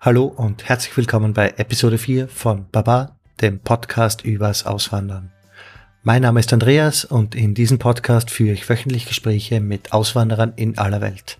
[0.00, 5.32] Hallo und herzlich willkommen bei Episode 4 von Baba, dem Podcast übers Auswandern.
[6.02, 10.78] Mein Name ist Andreas und in diesem Podcast führe ich wöchentlich Gespräche mit Auswanderern in
[10.78, 11.38] aller Welt.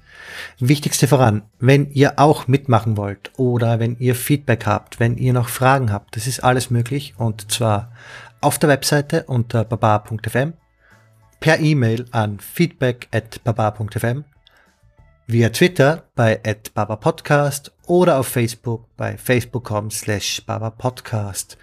[0.58, 5.48] Wichtigste voran, wenn ihr auch mitmachen wollt oder wenn ihr Feedback habt, wenn ihr noch
[5.48, 7.92] Fragen habt, das ist alles möglich und zwar
[8.40, 10.54] auf der Webseite unter baba.fm,
[11.40, 14.24] per E-Mail an feedback at baba.fm,
[15.26, 16.40] via Twitter bei
[16.74, 21.58] babapodcast oder auf Facebook bei facebook.com slash babapodcast.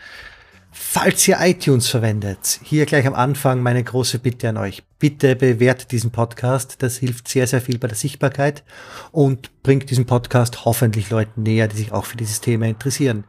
[0.76, 4.82] Falls ihr iTunes verwendet, hier gleich am Anfang meine große Bitte an euch.
[4.98, 6.82] Bitte bewertet diesen Podcast.
[6.82, 8.64] Das hilft sehr, sehr viel bei der Sichtbarkeit
[9.12, 13.26] und bringt diesen Podcast hoffentlich Leuten näher, die sich auch für dieses Thema interessieren.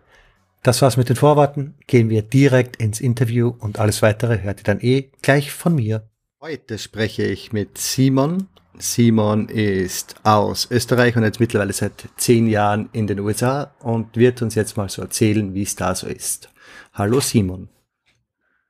[0.63, 1.75] Das war's mit den Vorworten.
[1.87, 6.09] Gehen wir direkt ins Interview und alles weitere hört ihr dann eh gleich von mir.
[6.41, 8.49] Heute spreche ich mit Simon.
[8.79, 14.43] Simon ist aus Österreich und jetzt mittlerweile seit zehn Jahren in den USA und wird
[14.43, 16.51] uns jetzt mal so erzählen, wie es da so ist.
[16.93, 17.69] Hallo Simon.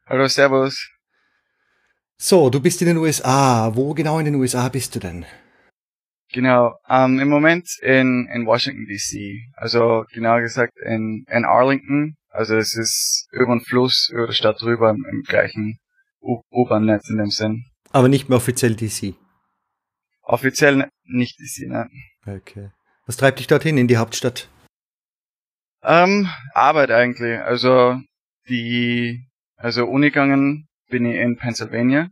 [0.06, 0.90] Hallo, Servus.
[2.18, 3.74] So, du bist in den USA.
[3.74, 5.24] Wo genau in den USA bist du denn?
[6.32, 9.52] Genau, ähm, im Moment in, in Washington DC.
[9.54, 12.16] Also genauer gesagt in, in Arlington.
[12.28, 15.78] Also es ist über den Fluss, über der Stadt drüber im, im gleichen
[16.20, 17.64] U-Bahn-Netz in dem Sinn.
[17.92, 19.14] Aber nicht mehr offiziell DC.
[20.24, 21.88] Offiziell nicht DC, ne?
[22.26, 22.70] Okay.
[23.06, 24.48] Was treibt dich dorthin in die Hauptstadt?
[25.82, 27.38] Ähm, Arbeit eigentlich.
[27.40, 28.00] Also
[28.48, 32.08] die, also Uni gegangen bin ich in Pennsylvania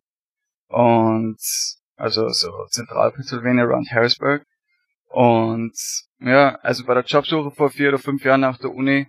[0.69, 1.39] und
[1.97, 4.45] also so zentral Pennsylvania around Harrisburg
[5.09, 5.75] und
[6.21, 9.07] ja, also bei der Jobsuche vor vier oder fünf Jahren nach der Uni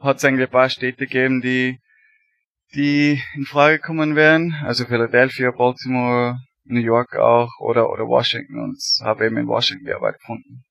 [0.00, 1.78] hat es eigentlich ein paar Städte gegeben, die
[2.74, 8.78] die in Frage kommen wären, also Philadelphia, Baltimore, New York auch oder oder Washington und
[9.02, 10.64] habe eben in Washington die Arbeit gefunden.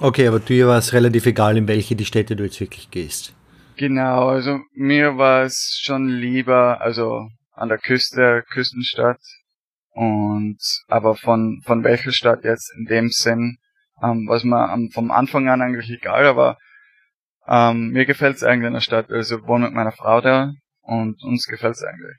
[0.00, 3.34] Okay, aber dir war es relativ egal, in welche die Städte du jetzt wirklich gehst.
[3.76, 9.20] Genau, also mir war es schon lieber, also an der Küste, Küstenstadt.
[9.90, 13.58] Und aber von von welcher Stadt jetzt in dem Sinn,
[14.00, 16.56] ähm, was mir ähm, vom Anfang an eigentlich egal, aber
[17.48, 19.10] ähm, mir gefällt es eigentlich in der Stadt.
[19.10, 22.16] Also wohne mit meiner Frau da und uns gefällt es eigentlich.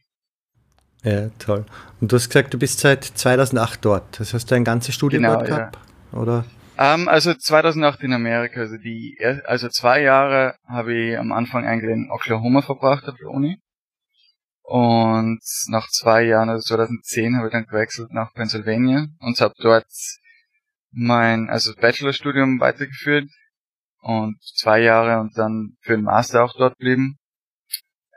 [1.04, 1.66] Ja, toll.
[2.02, 4.20] Und du hast gesagt, du bist seit 2008 dort.
[4.20, 5.78] Das heißt, du ein ganzes Studium Genau, dort gehabt?
[6.12, 6.46] Oder?
[6.78, 11.92] Ähm, also 2008 in Amerika, also die, also zwei Jahre habe ich am Anfang eigentlich
[11.92, 13.58] in Oklahoma verbracht auf der Uni.
[14.62, 19.88] Und nach zwei Jahren, also 2010, habe ich dann gewechselt nach Pennsylvania und habe dort
[20.92, 23.30] mein, also Bachelorstudium weitergeführt
[24.02, 27.18] und zwei Jahre und dann für den Master auch dort blieben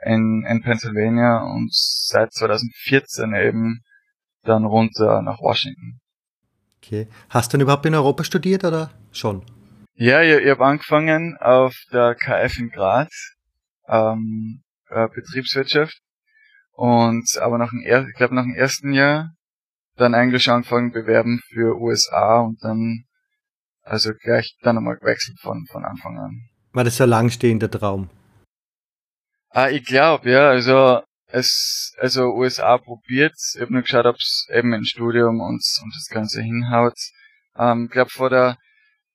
[0.05, 3.81] in, in Pennsylvania und seit 2014 eben
[4.43, 5.99] dann runter nach Washington.
[6.77, 7.07] Okay.
[7.29, 9.43] Hast du denn überhaupt in Europa studiert oder schon?
[9.95, 13.35] Ja, ich, ich habe angefangen auf der KF in Graz,
[13.87, 15.97] ähm, äh, Betriebswirtschaft.
[16.71, 19.29] Und aber nach dem, ich glaube nach dem ersten Jahr
[19.95, 23.03] dann eigentlich schon angefangen bewerben für USA und dann
[23.83, 26.49] also gleich dann nochmal gewechselt von von Anfang an.
[26.71, 28.09] War das so ein langstehender Traum?
[29.55, 34.73] Ah, ich glaube, ja, also es also USA probiert, ich habe nur geschaut, ob's eben
[34.73, 36.97] ein Studium und, und das Ganze hinhaut.
[37.55, 38.57] Ähm, glaube vor der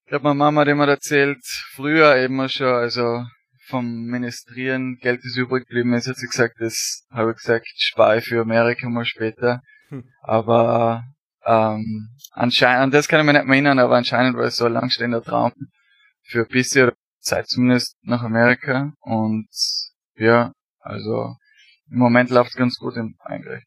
[0.05, 1.45] ich glaube, meine Mama hat immer erzählt,
[1.75, 3.25] früher eben schon, also
[3.67, 8.19] vom Ministrieren Geld ist übrig geblieben ist, hat sie gesagt, das habe ich gesagt, spare
[8.19, 9.61] ich für Amerika mal später.
[9.89, 10.05] Hm.
[10.23, 11.03] Aber
[11.45, 14.67] ähm, anscheinend, an das kann ich mich nicht mehr erinnern, aber anscheinend war es so
[14.67, 15.53] ein langstehender Traum
[16.23, 18.93] für ein bisschen Zeit zumindest nach Amerika.
[19.01, 19.49] Und
[20.19, 21.37] ja, also
[21.91, 23.65] im Moment läuft es ganz gut im eigentlich.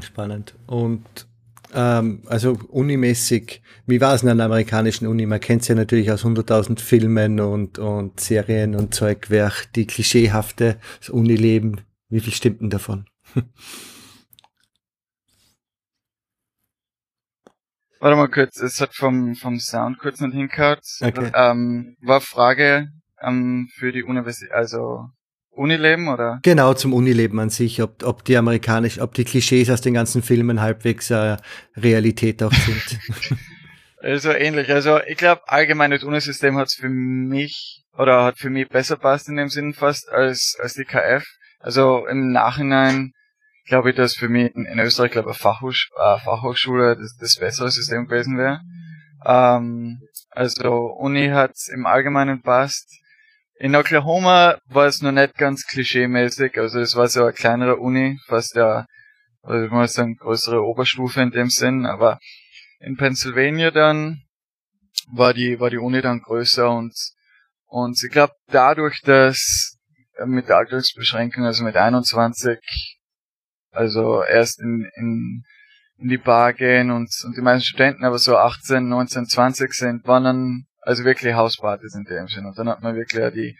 [0.00, 0.54] Spannend.
[0.66, 1.26] Und
[1.74, 5.26] ähm, also unimäßig, wie war es in einer amerikanischen Uni?
[5.26, 10.78] Man kennt ja natürlich aus 100.000 Filmen und, und Serien und Zeug, wer die klischeehafte
[10.98, 11.82] das Unileben.
[12.08, 13.06] Wie viel stimmt denn davon?
[18.00, 20.84] Warte mal kurz, es hat vom, vom Sound kurz nicht hingehört.
[21.02, 21.30] Okay.
[21.34, 22.90] Ähm, war Frage
[23.22, 25.08] ähm, für die Universität, also
[25.50, 26.38] Unileben oder?
[26.42, 30.22] Genau, zum Unileben an sich, ob, ob die amerikanisch, ob die Klischees aus den ganzen
[30.22, 31.36] Filmen halbwegs äh,
[31.76, 33.00] Realität auch sind.
[34.02, 34.72] Also ähnlich.
[34.72, 39.28] Also ich glaube, allgemein das Unisystem hat's für mich oder hat für mich besser passt
[39.28, 41.24] in dem Sinn fast als, als die KF.
[41.58, 43.12] Also im Nachhinein
[43.66, 47.16] glaube ich, dass für mich in, in Österreich, glaube ich, eine Fachhoch äh, Fachhochschule das,
[47.20, 48.60] das bessere System gewesen wäre.
[49.24, 50.00] Ähm,
[50.30, 52.99] also Uni hat's im Allgemeinen passt.
[53.62, 58.18] In Oklahoma war es noch nicht ganz klischeemäßig, also es war so eine kleinere Uni,
[58.24, 58.86] fast ja,
[59.42, 62.18] also ich muss sagen, größere Oberstufe in dem Sinn, aber
[62.78, 64.22] in Pennsylvania dann
[65.12, 66.94] war die, war die Uni dann größer und,
[67.66, 69.76] und ich glaube dadurch, dass
[70.24, 72.58] mit der Altersbeschränkung, also mit 21,
[73.72, 75.44] also erst in, in,
[75.98, 80.06] in die Bar gehen und, und die meisten Studenten aber so 18, 19, 20 sind,
[80.06, 82.48] waren dann also wirklich Hauspartys in dem Sinne.
[82.48, 83.56] Und dann hat man wirklich die,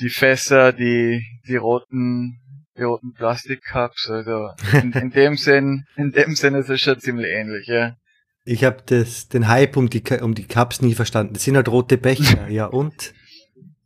[0.00, 2.40] die Fässer, die, die roten,
[2.76, 7.30] die roten Plastikcups, also in, in dem Sinn, in dem Sinn ist es schon ziemlich
[7.30, 7.96] ähnlich, ja.
[8.44, 11.34] Ich habe das den Hype um die um die Cups nie verstanden.
[11.34, 13.14] Das sind halt rote Becher, ja und?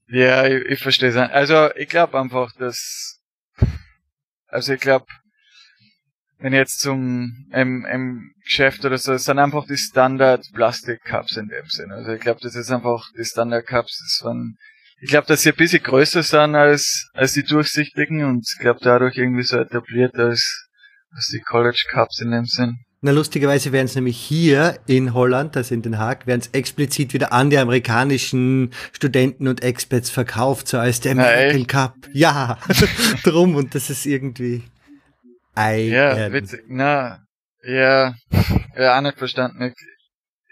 [0.08, 1.16] Ja, ich, ich verstehe es.
[1.16, 3.16] Also ich glaube einfach, dass
[4.48, 5.06] also ich glaube,
[6.38, 11.36] wenn jetzt zum im, im Geschäft oder so, es sind einfach die Standard Plastik Cups
[11.36, 11.90] in dem Sinn.
[11.90, 14.56] Also ich glaube, das ist einfach die Standard Cups, das waren
[14.98, 18.80] ich glaube, dass sie ein bisschen größer sind als als die durchsichtigen und ich glaube
[18.82, 20.68] dadurch irgendwie so etabliert als
[21.10, 22.78] als die College Cups in dem Sinn.
[23.02, 27.12] Na, lustigerweise werden es nämlich hier in Holland, also in Den Haag, werden es explizit
[27.12, 31.94] wieder an die amerikanischen Studenten und Expats verkauft, so als der American Cup.
[32.12, 32.58] Ja,
[33.22, 34.62] drum und das ist irgendwie.
[35.56, 36.64] Ei, ja, witzig.
[36.68, 37.24] Na,
[37.64, 38.14] ja,
[38.76, 39.72] ja, auch nicht verstanden.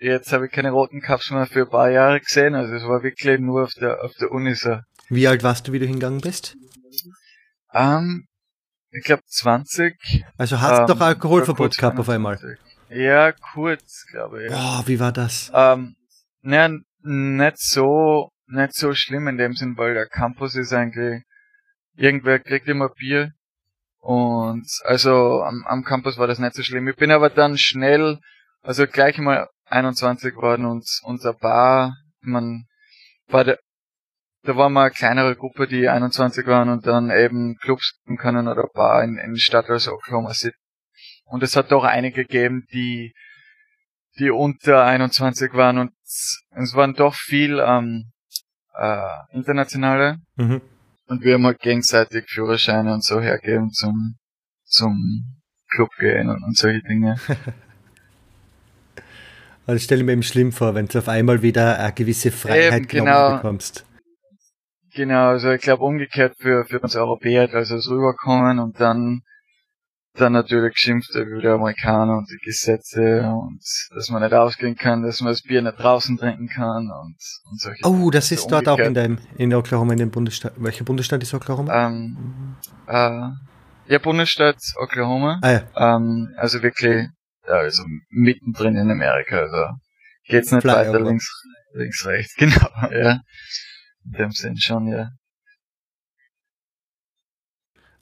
[0.01, 3.03] Jetzt habe ich keine roten Cups mehr für ein paar Jahre gesehen, also es war
[3.03, 4.79] wirklich nur auf der auf der Uni so.
[5.11, 6.56] Wie alt warst du, wie du hingegangen bist?
[7.73, 8.27] Ähm,
[8.91, 9.95] ich glaube 20.
[10.39, 12.39] Also hast ähm, du doch Alkoholverbot gehabt auf einmal.
[12.89, 14.51] Ja, kurz, glaube ich.
[14.51, 15.51] Boah, wie war das?
[15.55, 15.97] Ähm,
[16.41, 21.23] naja, nicht so, nicht so schlimm in dem Sinn, weil der Campus ist eigentlich,
[21.95, 23.33] irgendwer kriegt immer Bier.
[24.05, 26.87] Und also am, am Campus war das nicht so schlimm.
[26.89, 28.19] Ich bin aber dann schnell,
[28.61, 32.67] also gleich mal 21 geworden und unser Bar, man
[33.29, 33.59] war der,
[34.43, 38.69] da war mal eine kleinere Gruppe, die 21 waren und dann eben Clubs können oder
[38.75, 40.55] Bar in, in Stadt als Oklahoma City.
[41.25, 43.15] Und es hat doch einige gegeben, die,
[44.19, 48.12] die unter 21 waren und es waren doch viel ähm,
[48.75, 50.19] äh, internationale.
[50.37, 50.61] Mhm.
[51.06, 54.17] Und wir haben halt gegenseitig Führerscheine und so hergeben zum,
[54.65, 57.17] zum Club gehen und, und solche Dinge.
[59.67, 62.81] Also ich stelle mir eben schlimm vor, wenn du auf einmal wieder eine gewisse Freiheit
[62.81, 63.37] eben, genau.
[63.37, 63.87] bekommst.
[64.95, 69.23] Genau, also ich glaube umgekehrt für, für uns Europäer, also es rüberkommen und dann,
[70.14, 73.61] dann natürlich geschimpft über die Amerikaner und die Gesetze und
[73.94, 77.16] dass man nicht ausgehen kann, dass man das Bier nicht draußen trinken kann und,
[77.50, 80.52] und solche Oh, das ist dort auch in dem, in Oklahoma, in dem Bundesstaat.
[80.56, 81.87] Welcher Bundesstaat ist Oklahoma?
[81.87, 82.56] Ähm,
[82.87, 83.28] äh,
[83.93, 85.40] ja, Bundesstaat Oklahoma.
[85.43, 85.96] Ah, ja.
[85.96, 87.08] Ähm, also wirklich,
[87.49, 89.64] ja, also mittendrin in Amerika, also
[90.28, 91.28] geht's nicht Fly weiter links,
[91.72, 93.20] links, rechts, genau, ja.
[94.05, 95.10] In dem Sinn schon, ja.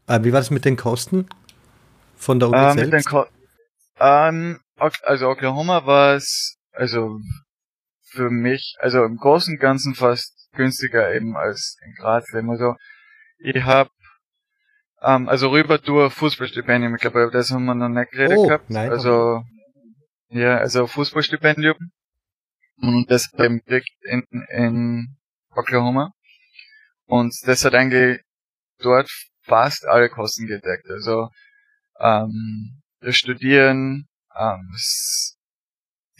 [0.09, 1.27] Äh, wie war das mit den Kosten
[2.23, 3.13] von der Uni äh, selbst?
[3.99, 4.61] Ähm,
[5.03, 7.19] also Oklahoma war es, also
[8.03, 12.27] für mich, also im Großen und Ganzen fast günstiger eben als in Graz.
[12.35, 12.77] Also
[13.39, 13.91] ich habe
[15.01, 18.71] ähm, also rüber durch Fußballstipendium, ich glaube, das haben wir noch nicht geredet oh, gehabt.
[18.71, 19.43] Nein, also
[20.29, 21.77] ja, also Fußballstipendium
[22.77, 23.61] und das eben
[24.03, 25.17] in, in
[25.55, 26.13] Oklahoma.
[27.07, 28.21] Und das hat eigentlich
[28.79, 29.11] dort
[29.43, 30.89] fast alle Kosten gedeckt.
[30.89, 31.29] Also
[32.03, 34.77] ähm, das Studieren, ähm,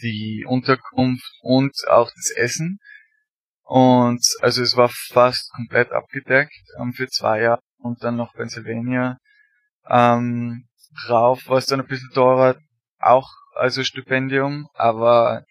[0.01, 2.79] die Unterkunft und auch das Essen.
[3.63, 9.17] Und also es war fast komplett abgedeckt ähm, für zwei Jahre und dann noch Pennsylvania.
[9.87, 10.67] Ähm,
[11.07, 12.57] rauf war es dann ein bisschen teurer,
[12.99, 15.43] auch also Stipendium, aber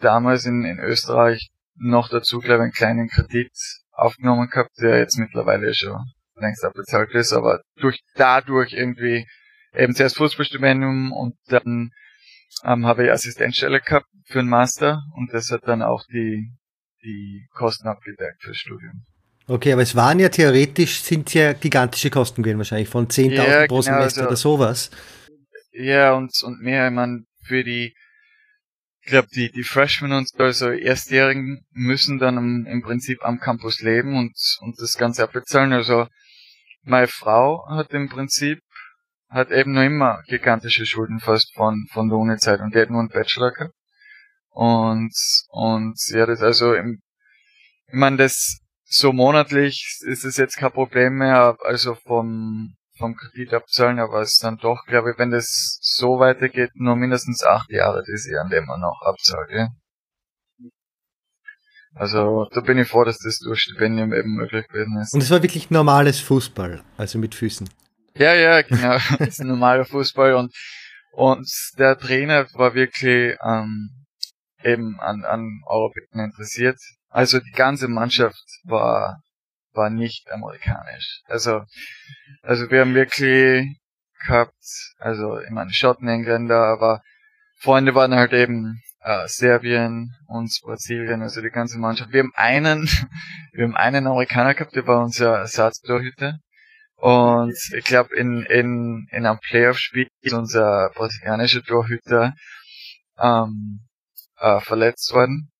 [0.00, 3.52] damals in, in Österreich noch dazu, glaube ich, einen kleinen Kredit
[3.92, 6.04] aufgenommen gehabt, der jetzt mittlerweile schon
[6.36, 9.26] längst abbezahlt ist, aber durch dadurch irgendwie
[9.74, 11.90] eben zuerst Fußballstipendium und dann
[12.64, 16.50] ähm, habe ich Assistenzstelle gehabt für einen Master und das hat dann auch die,
[17.02, 19.04] die Kosten abgedeckt fürs Studium.
[19.46, 23.66] Okay, aber es waren ja theoretisch, sind ja gigantische Kosten gewesen wahrscheinlich, von 10.000 ja,
[23.66, 24.90] pro genau, Semester also, oder sowas.
[25.72, 27.94] Ja, und, und mehr, ich meine, für die
[29.08, 33.80] ich glaube, die, die Freshmen und also Erstjährigen müssen dann im, im Prinzip am Campus
[33.80, 35.72] leben und, und das Ganze abbezahlen.
[35.72, 36.08] Also
[36.82, 38.58] meine Frau hat im Prinzip,
[39.28, 43.00] hat eben noch immer gigantische Schulden fast von, von der Uni-Zeit und die hat nur
[43.00, 43.74] einen Bachelor gehabt.
[44.50, 45.14] Und,
[45.50, 47.00] und ja, das also im,
[47.86, 53.52] ich meine, das so monatlich ist es jetzt kein Problem mehr, also vom, vom Kredit
[53.54, 57.70] abzahlen, aber es ist dann doch, glaube ich, wenn das so weitergeht, nur mindestens acht
[57.70, 59.68] Jahre, die sie an dem man noch abzahlt, ja.
[61.94, 65.14] Also da bin ich froh, dass das durch Stipendium eben möglich gewesen ist.
[65.14, 67.68] Und es war wirklich normales Fußball, also mit Füßen.
[68.18, 68.98] Ja, ja, genau.
[69.18, 70.54] das ist ein normaler Fußball und
[71.12, 71.48] und
[71.78, 73.90] der Trainer war wirklich ähm,
[74.62, 76.78] eben an, an Europäern interessiert.
[77.08, 79.20] Also die ganze Mannschaft war,
[79.72, 81.22] war nicht amerikanisch.
[81.26, 81.62] Also,
[82.42, 83.78] also wir haben wirklich
[84.26, 84.54] gehabt,
[84.98, 87.02] also ich meine Schotten, Engländer, aber
[87.60, 92.12] Freunde waren halt eben äh, Serbien und Brasilien, also die ganze Mannschaft.
[92.12, 92.88] Wir haben einen,
[93.52, 96.38] wir haben einen Amerikaner gehabt, der war unser Ersatztorhüter.
[96.98, 102.34] Und ich glaube, in, in, in einem Playoff-Spiel ist unser brasilianischer Torhüter
[103.20, 103.86] ähm,
[104.38, 105.52] äh, verletzt worden.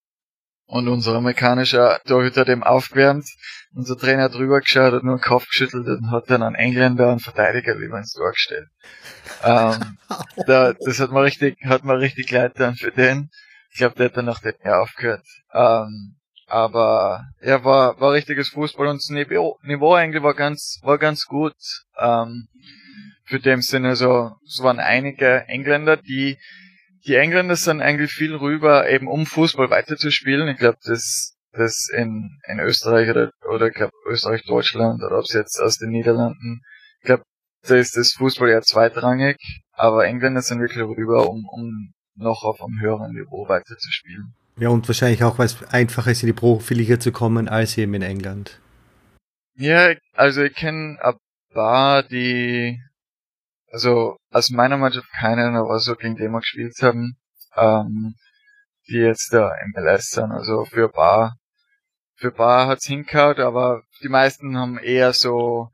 [0.66, 3.24] Und unser amerikanischer Torhüter hat ihm aufgewärmt.
[3.72, 7.12] Unser Trainer hat drüber geschaut, hat nur den Kopf geschüttelt und hat dann einen Engländer
[7.12, 8.68] und Verteidiger lieber ins Tor gestellt.
[9.44, 9.98] ähm,
[10.46, 13.30] da, das hat mir richtig, hat mir richtig leid dann für den.
[13.70, 15.24] Ich glaube, der hat dann nach dem Jahr aufgehört.
[15.54, 16.17] Ähm,
[16.48, 21.24] aber er war, war richtiges Fußball und das Niveau, Niveau eigentlich war ganz, war ganz
[21.26, 21.54] gut.
[21.98, 22.48] Ähm,
[23.24, 26.38] für dem Sinne, also, es waren einige Engländer, die,
[27.06, 30.48] die Engländer sind eigentlich viel rüber, eben um Fußball weiterzuspielen.
[30.48, 35.24] Ich glaube, das, das in, in Österreich oder, oder ich glaube Österreich, Deutschland oder ob
[35.24, 36.62] es jetzt aus den Niederlanden,
[37.00, 37.24] ich glaube,
[37.66, 39.36] da ist das Fußball eher zweitrangig,
[39.72, 44.34] aber Engländer sind wirklich rüber, um, um noch auf einem höheren Niveau weiterzuspielen.
[44.58, 47.94] Ja, und wahrscheinlich auch, weil es einfacher ist, in die Profiliga zu kommen, als eben
[47.94, 48.60] in England.
[49.54, 51.14] Ja, also ich kenne ein
[51.52, 52.80] paar, die,
[53.70, 57.16] also aus meiner Mannschaft keinen, aber so gegen den wir gespielt haben,
[57.56, 58.14] ähm,
[58.88, 60.32] die jetzt da MLS sind.
[60.32, 61.36] Also für ein paar,
[62.16, 65.70] für ein paar hat's hingehauen, aber die meisten haben eher so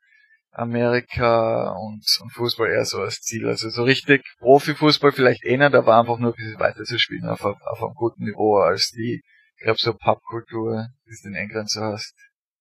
[0.54, 3.46] Amerika und, und Fußball eher so als Ziel.
[3.48, 7.26] Also so richtig Profifußball vielleicht eh nicht, aber einfach nur ein bisschen weiter zu spielen
[7.26, 9.22] auf, auf einem guten Niveau als die,
[9.56, 12.14] ich glaube so Pubkultur, die es in England so hast,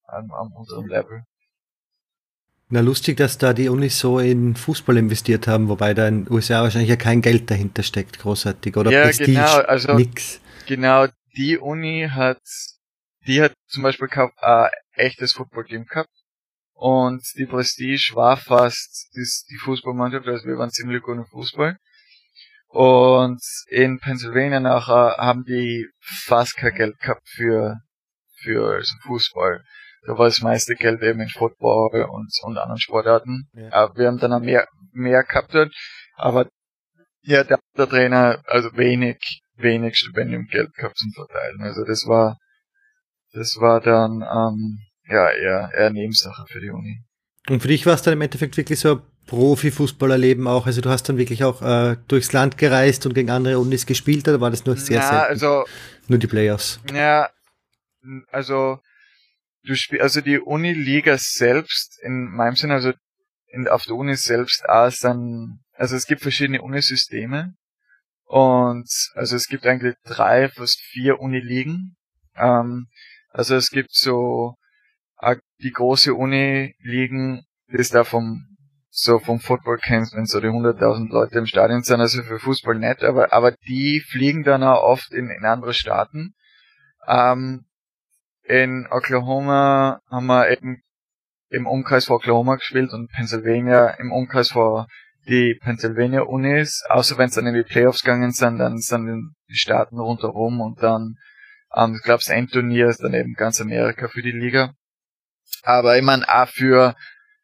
[0.08, 1.24] am, am unteren Level.
[2.70, 6.34] Na lustig, dass da die Unis so in Fußball investiert haben, wobei da in den
[6.34, 10.42] USA wahrscheinlich ja kein Geld dahinter steckt, großartig, oder ja, Prestige, genau, also nix.
[10.66, 12.42] Genau, die Uni hat,
[13.28, 16.10] die hat zum Beispiel kein äh, echtes Football-Team gehabt
[16.84, 21.78] und die Prestige war fast die Fußballmannschaft, also wir waren ziemlich gut im Fußball.
[22.68, 27.78] Und in Pennsylvania nachher haben die fast kein Geld gehabt für,
[28.42, 29.64] für Fußball.
[30.06, 33.48] Da war das meiste Geld eben in Football und, und anderen Sportarten.
[33.54, 33.72] Ja.
[33.72, 35.74] Aber wir haben dann auch mehr, mehr gehabt dort.
[36.18, 36.50] Aber
[37.22, 41.62] ja, der, der Trainer, also wenig, wenig Stipendiumgeld gehabt zum Verteilen.
[41.62, 42.38] Also das war,
[43.32, 47.04] das war dann, ähm, ja, eher, eher Nebensache für die Uni.
[47.50, 50.66] Und für dich war es dann im Endeffekt wirklich so ein Profifußballerleben auch?
[50.66, 54.28] Also du hast dann wirklich auch äh, durchs Land gereist und gegen andere Unis gespielt
[54.28, 55.26] oder war das nur sehr, ja, selten?
[55.26, 55.66] also
[56.08, 56.80] nur die Playoffs.
[56.94, 57.30] Ja,
[58.32, 58.80] also
[59.64, 62.94] du spielst, also die Uniliga selbst in meinem Sinne, also
[63.48, 67.54] in, auf der Uni selbst auch dann, also es gibt verschiedene Unisysteme
[68.26, 71.96] und also es gibt eigentlich drei, fast vier Uniligen.
[72.36, 72.88] Ähm,
[73.30, 74.56] also es gibt so
[75.62, 78.46] die große Uni liegen, ist da vom
[78.96, 82.76] so vom Football Camp, wenn so die 100.000 Leute im Stadion sind, also für Fußball
[82.76, 86.36] nett, aber, aber die fliegen dann auch oft in, in andere Staaten.
[87.08, 87.66] Ähm,
[88.44, 90.84] in Oklahoma haben wir eben
[91.50, 94.88] im Umkreis vor Oklahoma gespielt und Pennsylvania im Umkreis vor
[95.28, 99.56] die Pennsylvania Unis, außer wenn es dann in die Playoffs gegangen sind, dann sind die
[99.56, 101.16] Staaten rundherum und dann,
[101.76, 104.74] ähm, ich glaube, das Endturnier ist dann eben ganz Amerika für die Liga.
[105.64, 106.96] Aber ich meine, auch für,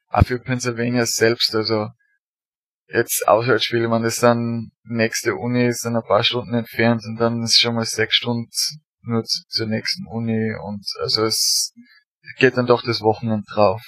[0.09, 1.89] auch für Pennsylvania selbst, also
[2.87, 7.43] jetzt Auswärtsspiele, man ist dann nächste Uni ist dann ein paar Stunden entfernt und dann
[7.43, 8.49] ist schon mal sechs Stunden
[9.01, 11.73] nur zur nächsten Uni und also es
[12.37, 13.81] geht dann doch das Wochenende drauf.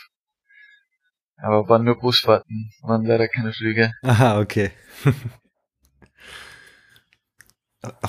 [1.37, 3.91] Aber waren nur Busfahrten, waren leider keine Flüge.
[4.03, 4.71] Aha, okay.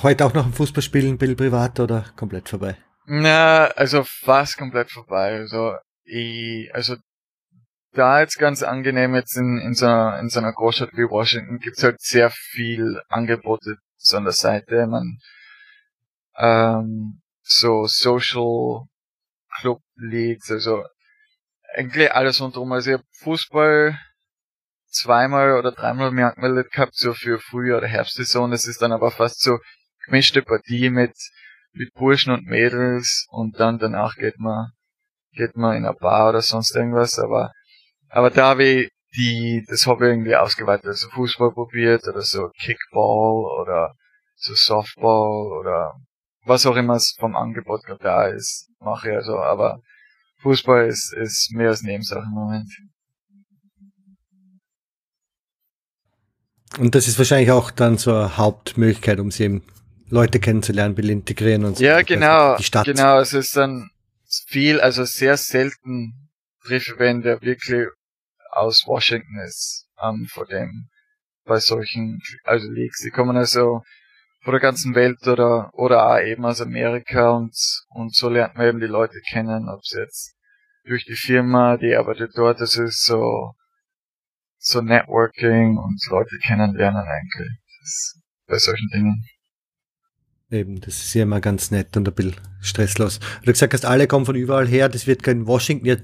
[0.03, 2.77] Heute auch noch ein Fußballspielen, Bill privat oder komplett vorbei?
[3.05, 5.39] Na, also fast komplett vorbei.
[5.39, 6.95] Also ich, also
[7.93, 11.59] da jetzt ganz angenehm jetzt in, in, so einer, in so einer Großstadt wie Washington
[11.59, 14.87] gibt's halt sehr viel Angebote so an der Seite.
[14.87, 15.19] Man,
[16.37, 18.87] ähm, so Social
[19.59, 20.83] Club Leagues, also
[21.75, 22.71] eigentlich alles rundherum.
[22.71, 23.99] Also ich habe Fußball
[24.87, 28.51] zweimal oder dreimal mehr angemeldet gehabt, so für Frühjahr- oder Herbstsaison.
[28.51, 29.59] Das ist dann aber fast so
[30.05, 31.13] gemischte Partie mit,
[31.71, 34.71] mit Burschen und Mädels und dann danach geht man
[35.35, 37.51] geht man in eine Bar oder sonst irgendwas, aber,
[38.09, 42.49] aber da habe ich die, das habe ich irgendwie ausgeweitet, also Fußball probiert oder so
[42.59, 43.93] Kickball oder
[44.35, 45.93] so Softball oder
[46.45, 49.79] was auch immer es vom Angebot gerade da ist, mache ich also, aber
[50.41, 52.69] Fußball ist, ist mehr als Nebensache im Moment.
[56.79, 59.63] Und das ist wahrscheinlich auch dann so eine Hauptmöglichkeit, um sie eben
[60.09, 61.83] Leute kennenzulernen, will integrieren und so.
[61.83, 62.57] Ja, genau.
[62.57, 62.85] Die Stadt.
[62.85, 63.89] Genau, es ist dann
[64.47, 66.29] viel, also sehr selten
[66.65, 67.87] treffe, wenn der wirklich
[68.51, 70.89] aus Washington ist, ähm, vor dem,
[71.45, 73.01] bei solchen, also Leaks.
[73.03, 73.81] Die kommen also
[74.43, 77.55] von der ganzen Welt oder, oder auch eben aus Amerika und,
[77.89, 80.35] und so lernt man eben die Leute kennen, ob es jetzt
[80.85, 83.53] durch die Firma, die arbeitet dort, das ist so,
[84.57, 87.57] so Networking und Leute kennenlernen eigentlich.
[87.81, 89.25] Das, bei solchen Dingen.
[90.53, 93.19] Eben, das ist ja immer ganz nett und ein bisschen stresslos.
[93.43, 95.95] Du gesagt hast, alle kommen von überall her, das wird kein Washington, ja,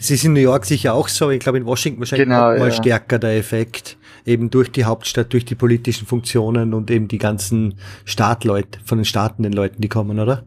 [0.00, 2.58] es ist in New York sicher auch so, ich glaube in Washington wahrscheinlich genau, noch
[2.58, 2.74] mal ja.
[2.74, 3.96] stärker der Effekt,
[4.26, 9.04] eben durch die Hauptstadt, durch die politischen Funktionen und eben die ganzen Staatleute, von den
[9.04, 10.44] Staaten den Leuten, die kommen, oder?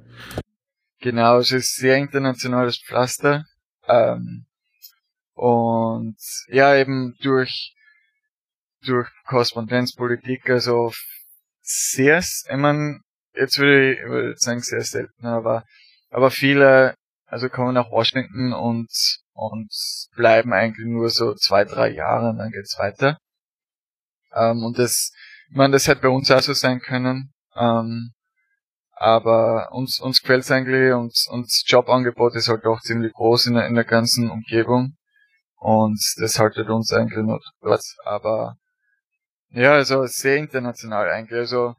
[0.99, 3.45] Genau, es ist sehr internationales Pflaster.
[3.87, 4.45] Ähm,
[5.35, 6.17] und
[6.49, 7.73] ja, eben durch,
[8.85, 10.91] durch Korrespondenzpolitik, also
[11.61, 12.99] sehr, ich meine,
[13.39, 15.63] jetzt würde ich, würde ich sagen, sehr selten, aber,
[16.09, 18.89] aber viele, also kommen nach Washington und,
[19.33, 19.69] und
[20.15, 23.17] bleiben eigentlich nur so zwei, drei Jahre und dann geht's weiter.
[24.33, 25.11] Ähm, und das,
[25.49, 27.31] ich meine, das hätte bei uns auch so sein können.
[27.55, 28.11] Ähm,
[28.99, 33.53] aber uns, uns gefällt's eigentlich und, und das Jobangebot ist halt auch ziemlich groß in
[33.53, 34.95] der, in der ganzen Umgebung.
[35.59, 37.83] Und das haltet uns eigentlich noch dort.
[38.05, 38.55] Aber
[39.49, 41.39] ja, also sehr international eigentlich.
[41.39, 41.75] Also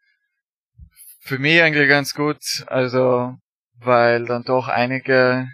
[1.20, 3.34] für mich eigentlich ganz gut, also
[3.80, 5.46] weil dann doch einige,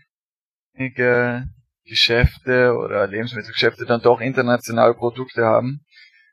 [0.75, 1.45] einige
[1.85, 5.85] Geschäfte oder Lebensmittelgeschäfte dann doch internationale Produkte haben.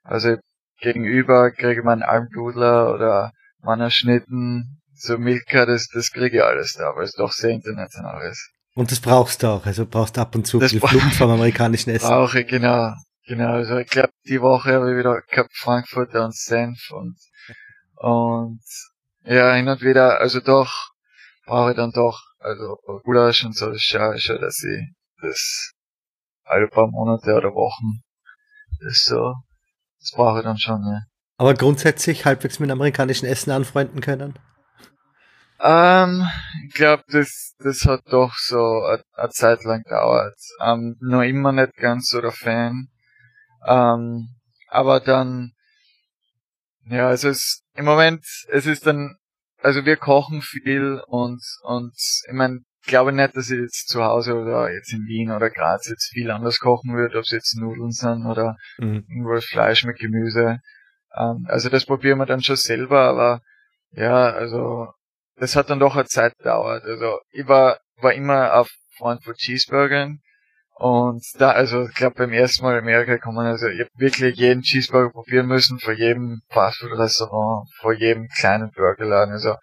[0.03, 0.37] Also
[0.79, 7.03] gegenüber kriege man Almdudler oder Mannerschnitten, so Milka, das, das kriege ich alles da, weil
[7.03, 8.51] es doch sehr international ist.
[8.73, 12.07] Und das brauchst du auch, also brauchst ab und zu das Flucht vom amerikanischen Essen.
[12.07, 12.93] Brauche ich, genau.
[13.27, 17.17] Genau, also ich glaube, die Woche habe ich wieder gehabt Frankfurter und Senf und,
[17.95, 18.61] und
[19.23, 20.91] ja, hin und wieder, also doch,
[21.45, 24.87] brauche ich dann doch, also Gulasch und so, ich schaue schon, dass ich
[25.21, 25.73] das
[26.43, 28.01] alle paar Monate oder Wochen,
[28.83, 29.35] das so,
[29.99, 31.01] das brauche ich dann schon, ja.
[31.37, 34.37] Aber grundsätzlich halbwegs mit amerikanischen Essen anfreunden können?
[35.59, 36.27] Ähm,
[36.67, 38.83] ich glaube, das, das hat doch so
[39.15, 40.35] eine Zeit lang gedauert.
[40.59, 42.89] Ähm, noch immer nicht ganz so der Fan.
[43.67, 44.29] Ähm,
[44.69, 45.53] aber dann,
[46.85, 49.15] ja, also es im Moment, es ist dann,
[49.59, 54.35] also wir kochen viel und, und ich meine, glaube nicht, dass ich jetzt zu Hause
[54.35, 57.91] oder jetzt in Wien oder Graz jetzt viel anders kochen würde, ob es jetzt Nudeln
[57.91, 59.05] sind oder mhm.
[59.07, 60.59] irgendwas Fleisch mit Gemüse.
[61.15, 63.41] Ähm, also das probieren wir dann schon selber, aber
[63.91, 64.87] ja, also
[65.35, 66.83] das hat dann doch eine Zeit gedauert.
[66.83, 70.19] Also ich war, war immer auf Freund von Cheeseburgern
[70.81, 74.35] und da, also ich glaube beim ersten Mal in Amerika kommen, also ich habe wirklich
[74.37, 79.31] jeden Cheeseburger probieren müssen, vor jedem Fastfood-Restaurant, vor jedem kleinen Burgerladen.
[79.31, 79.57] Also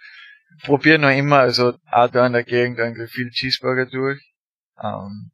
[0.63, 4.21] probiere noch immer, also auch da in der Gegend eigentlich viel Cheeseburger durch.
[4.81, 5.33] Ähm,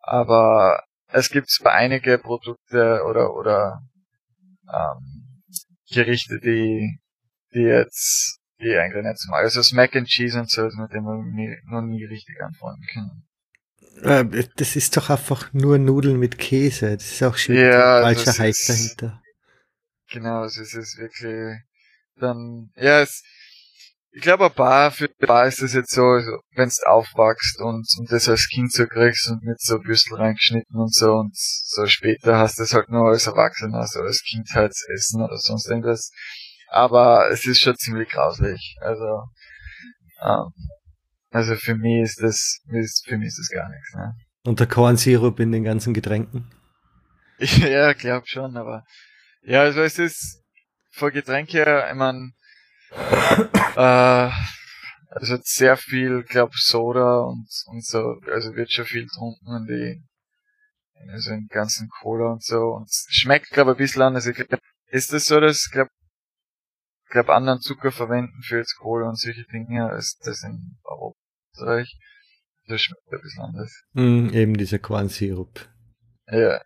[0.00, 3.82] aber es gibt zwar einige Produkte oder oder
[4.72, 5.42] ähm,
[5.92, 7.00] Gerichte, die
[7.52, 9.40] die jetzt die eigentlich nicht mag.
[9.40, 13.27] Also das Mac and Cheese und so, mit dem wir noch nie richtig anfreunden können.
[14.02, 16.96] Äh, das ist doch einfach nur Nudeln mit Käse.
[16.96, 19.22] Das ist auch schon ja, falscher Hype dahinter.
[20.10, 21.58] Genau, also es ist wirklich
[22.20, 23.22] dann, ja, es,
[24.10, 27.60] ich glaube, ein Bar, für ein Bar ist das jetzt so, also, wenn du aufwachst
[27.60, 31.36] und, und das als Kind so kriegst und mit so Büstel reingeschnitten und so und
[31.36, 35.36] so später hast du es halt nur als Erwachsener, so als Kind halt essen oder
[35.38, 36.10] sonst irgendwas.
[36.70, 38.76] Aber es ist schon ziemlich grauslich.
[38.80, 39.24] Also,
[40.22, 40.52] ähm,
[41.30, 42.60] also für mich ist das,
[43.04, 43.94] für mich ist das gar nichts.
[43.94, 44.14] Ne?
[44.44, 46.50] Und der Kornsirup in den ganzen Getränken?
[47.38, 48.84] ja, glaub schon, aber
[49.42, 50.42] ja, also es ist
[50.90, 52.32] vor Getränke, ich mein,
[53.76, 54.30] äh,
[55.10, 60.02] also sehr viel, glaub Soda und, und so, also wird schon viel getrunken in die,
[61.12, 64.26] also in ganzen Cola und so und schmeckt glaube ein bisschen anders.
[64.26, 65.88] Ich glaub, ist das so, dass glaub
[67.08, 70.76] ich glaube, anderen Zucker verwenden für jetzt Cola und solche Dinge als das in
[71.54, 71.96] Österreich.
[72.66, 73.82] Das schmeckt ein bisschen anders.
[73.94, 75.66] Mm, eben dieser Kornsirup.
[76.30, 76.60] Ja.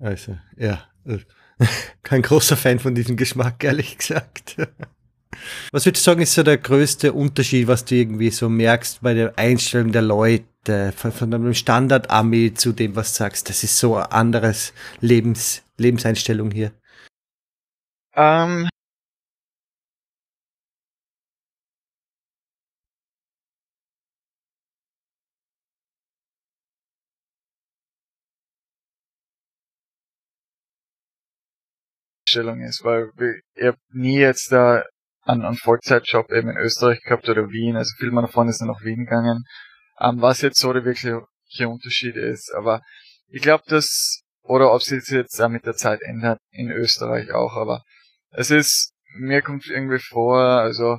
[0.00, 0.88] Also, ja.
[2.02, 4.56] Kein großer Fan von diesem Geschmack, ehrlich gesagt.
[5.70, 9.14] Was würdest du sagen, ist so der größte Unterschied, was du irgendwie so merkst bei
[9.14, 13.48] der Einstellung der Leute, von, von einem Standard-Ami zu dem, was du sagst?
[13.48, 16.70] Das ist so ein anderes Lebens, Lebenseinstellung hier.
[18.14, 18.68] Ähm,
[32.34, 33.10] Einstellung ist, weil
[33.54, 34.84] ich habe nie jetzt da
[35.22, 38.82] einen, einen Vollzeitjob eben in Österreich gehabt oder Wien, also viele meiner Freunde sind nach
[38.82, 39.44] Wien gegangen,
[40.00, 41.22] ähm, was jetzt so der wirkliche
[41.68, 42.52] Unterschied ist.
[42.54, 42.82] Aber
[43.28, 47.56] ich glaube, dass, oder ob sich jetzt auch mit der Zeit ändert, in Österreich auch,
[47.56, 47.82] aber
[48.30, 50.98] es ist, mir kommt irgendwie vor, also,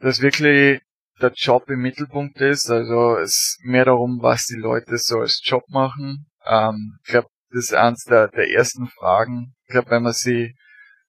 [0.00, 0.80] dass wirklich
[1.20, 5.40] der Job im Mittelpunkt ist, also es ist mehr darum, was die Leute so als
[5.42, 6.26] Job machen.
[6.44, 9.54] Ähm, ich glaube, das ist eines der, der ersten Fragen.
[9.74, 10.54] Glaube, wenn man sie,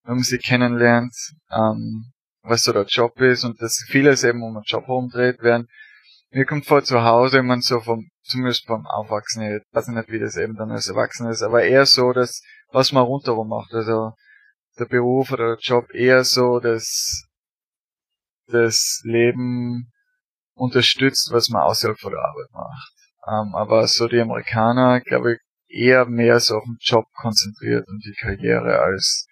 [0.06, 1.14] wenn man sie kennenlernt,
[1.52, 5.68] ähm, was so der Job ist und dass vieles eben um einen Job herumdreht werden.
[6.32, 10.18] Mir kommt vor zu Hause, man so vom, zumindest beim Aufwachsen, ich weiß nicht, wie
[10.18, 14.14] das eben dann als Erwachsener ist, aber eher so, dass, was man rundherum macht, also
[14.80, 17.28] der Beruf oder der Job eher so, dass
[18.48, 19.92] das Leben
[20.56, 22.94] unterstützt, was man außerhalb von der Arbeit macht.
[23.28, 25.40] Ähm, aber so die Amerikaner, glaube ich,
[25.76, 29.28] eher mehr so auf den Job konzentriert und die Karriere als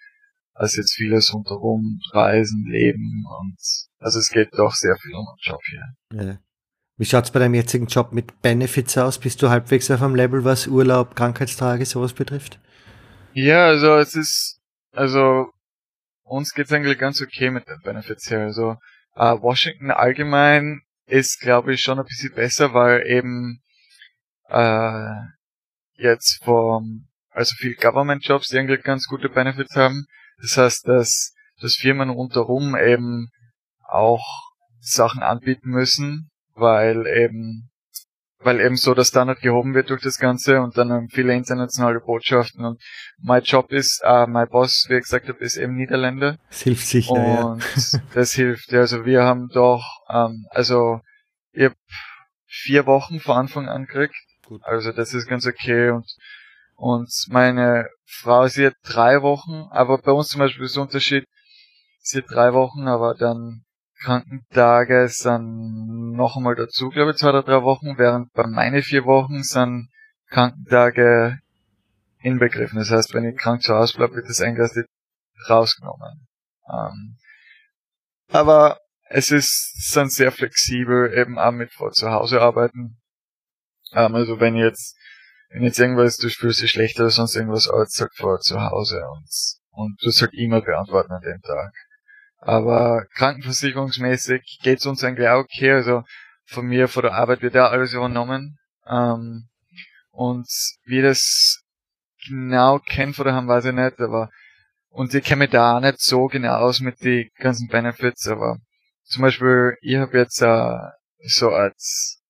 [0.56, 3.58] als jetzt vieles rundherum, Reisen, Leben und
[4.00, 6.26] also es geht doch sehr viel um den Job hier.
[6.26, 6.38] Ja.
[6.98, 9.18] Wie schaut's bei deinem jetzigen Job mit Benefits aus?
[9.18, 12.60] Bist du halbwegs auf einem Level, was Urlaub, Krankheitstage, sowas betrifft?
[13.34, 15.48] Ja, also es ist, also
[16.24, 18.42] uns geht's eigentlich ganz okay mit den Benefits hier.
[18.42, 18.78] Also
[19.16, 23.64] uh, Washington allgemein ist, glaube ich, schon ein bisschen besser, weil eben
[24.50, 25.10] äh,
[26.04, 30.06] jetzt vom also viel Government Jobs, die eigentlich ganz gute Benefits haben.
[30.42, 33.30] Das heißt, dass, dass Firmen rundherum eben
[33.88, 34.26] auch
[34.80, 37.70] Sachen anbieten müssen, weil eben
[38.46, 42.02] weil eben so der Standard gehoben wird durch das Ganze und dann haben viele internationale
[42.02, 42.82] Botschaften und
[43.18, 46.38] mein Job ist, äh, mein Boss, wie ich gesagt habe, ist eben Niederländer.
[46.50, 48.00] Das hilft sicher, und ja.
[48.14, 48.74] das hilft.
[48.74, 51.00] Also wir haben doch, ähm, also
[51.54, 51.74] ich hab
[52.46, 54.16] vier Wochen vor Anfang an gekriegt.
[54.46, 54.62] Gut.
[54.64, 56.06] Also das ist ganz okay und
[56.76, 61.26] und meine Frau, sie hat drei Wochen, aber bei uns zum Beispiel ist der Unterschied,
[62.00, 63.64] sie hat drei Wochen, aber dann
[64.02, 69.06] Krankentage sind noch einmal dazu, glaube ich, zwei oder drei Wochen, während bei meine vier
[69.06, 69.90] Wochen sind
[70.30, 71.40] Krankentage
[72.20, 72.80] inbegriffen.
[72.80, 74.72] Das heißt, wenn ich krank zu Hause bleibe, wird das eigentlich
[75.48, 76.28] rausgenommen.
[76.70, 77.18] Ähm,
[78.30, 78.80] aber
[79.10, 82.98] es ist, sind sehr flexibel, eben auch mit vor zu Hause arbeiten.
[83.94, 84.98] Ähm, also wenn jetzt
[85.54, 89.30] wenn jetzt irgendwas, du fühlst dich schlecht oder sonst irgendwas, halt vor zu Hause und,
[89.70, 91.74] und du halt E-Mail beantworten an dem Tag.
[92.40, 96.04] Aber krankenversicherungsmäßig geht's uns eigentlich auch okay, also
[96.46, 98.58] von mir, von der Arbeit wird ja alles übernommen.
[98.88, 99.48] Ähm,
[100.12, 100.48] und
[100.86, 101.62] wie das
[102.28, 104.30] genau kennt von daheim, weiß ich nicht, aber
[104.90, 108.58] und ich kenne mich da auch nicht so genau aus mit den ganzen Benefits, aber
[109.04, 110.78] zum Beispiel, ich habe jetzt äh,
[111.26, 112.23] so als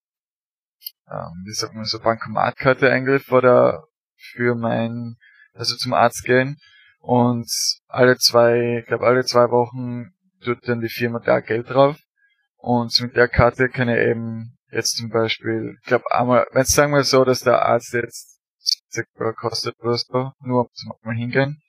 [1.09, 3.83] ähm, wie sagt man so, Bankomatkarte eigentlich vor der,
[4.17, 5.15] für mein,
[5.53, 6.57] also zum Arzt gehen.
[6.99, 7.49] Und
[7.87, 10.13] alle zwei, ich glaube alle zwei Wochen
[10.43, 11.97] tut dann die Firma da Geld drauf.
[12.57, 16.93] Und mit der Karte kann ich eben jetzt zum Beispiel, ich glaube einmal, wenn sagen
[16.93, 18.39] wir so, dass der Arzt jetzt
[18.91, 21.61] 60 Euro kostet oder so, nur zum mal hingehen,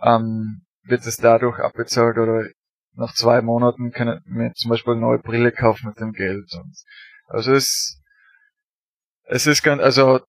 [0.00, 2.46] ähm, wird es dadurch abbezahlt oder
[2.94, 6.52] nach zwei Monaten kann ich mir zum Beispiel eine neue Brille kaufen mit dem Geld.
[6.54, 6.76] Und
[7.26, 8.01] also es
[9.24, 10.20] es ist ganz, also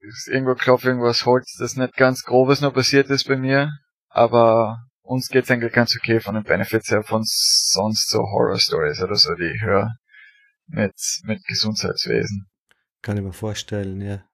[0.00, 3.70] ist irgendwo klopft irgendwas Holz, das nicht ganz grobes noch passiert ist bei mir,
[4.08, 9.00] aber uns geht's eigentlich ganz okay von den Benefits her, von sonst so Horror Stories
[9.02, 9.90] oder so, die ich höre
[10.66, 12.48] mit, mit Gesundheitswesen.
[13.02, 14.24] Kann ich mir vorstellen, ja.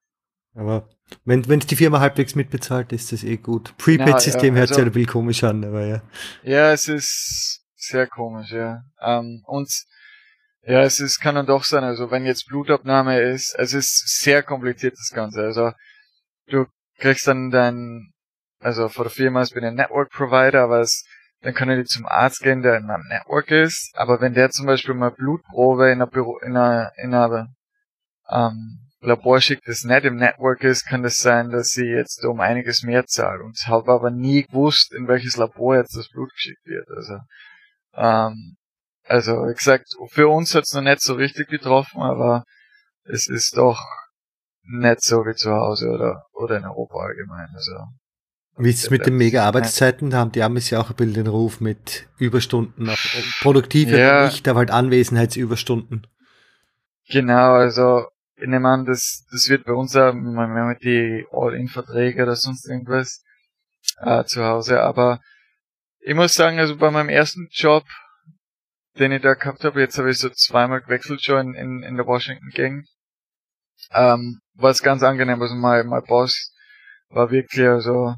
[0.54, 0.88] Aber
[1.24, 3.76] wenn wenn die Firma halbwegs mitbezahlt, ist das eh gut.
[3.78, 6.02] Prepaid-System ja, hört sich also, ja ein bisschen komisch an, aber ja.
[6.42, 8.82] Ja, es ist sehr komisch, ja.
[9.00, 9.70] Ähm, und
[10.68, 14.42] ja, es ist, kann dann doch sein, also wenn jetzt Blutabnahme ist, es ist sehr
[14.42, 15.42] kompliziert das Ganze.
[15.42, 15.72] Also
[16.46, 16.66] du
[16.98, 18.10] kriegst dann dein,
[18.60, 21.06] also vor der Firma ist bin ein Network Provider, aber es,
[21.40, 24.66] dann können die zum Arzt gehen, der in einem Network ist, aber wenn der zum
[24.66, 27.48] Beispiel mal Blutprobe in einer Büro, in einer, in einer
[28.28, 32.40] ähm, Labor schickt, das nicht im Network ist, kann das sein, dass sie jetzt um
[32.40, 33.40] einiges mehr zahlt.
[33.40, 36.88] Und ich habe aber nie gewusst, in welches Labor jetzt das Blut geschickt wird.
[36.90, 37.20] Also
[37.94, 38.57] ähm,
[39.08, 42.44] also, wie gesagt, für uns hat's noch nicht so richtig getroffen, aber
[43.04, 43.80] es ist doch
[44.62, 47.48] nicht so wie zu Hause oder, oder in Europa allgemein.
[47.54, 47.72] Also,
[48.58, 50.10] wie ist es mit den Mega-Arbeitszeiten?
[50.10, 52.98] Da haben die Amis ja auch ein bisschen den Ruf mit Überstunden, auch
[53.40, 54.26] produktive ja.
[54.26, 56.06] nicht, aber halt Anwesenheitsüberstunden.
[57.08, 62.22] Genau, also ich nehme an, das, das wird bei uns auch, wir haben die All-In-Verträge
[62.22, 63.22] oder sonst irgendwas
[64.00, 65.20] äh, zu Hause, aber
[66.00, 67.84] ich muss sagen, also bei meinem ersten Job
[68.98, 69.80] den ich da gehabt habe.
[69.80, 72.84] Jetzt habe ich so zweimal gewechselt schon in, in der Washington Gang.
[73.92, 75.40] Ähm, war es ganz angenehm.
[75.40, 76.52] Also mein, mein Boss
[77.08, 78.14] war wirklich, also,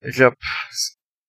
[0.00, 0.36] ich glaube,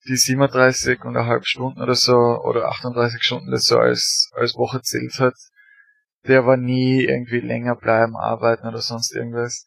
[0.05, 4.55] die 37 und eine halbe Stunden oder so, oder 38 Stunden das so als, als
[4.55, 5.35] Woche zählt hat,
[6.27, 9.65] der war nie irgendwie länger bleiben, arbeiten oder sonst irgendwas.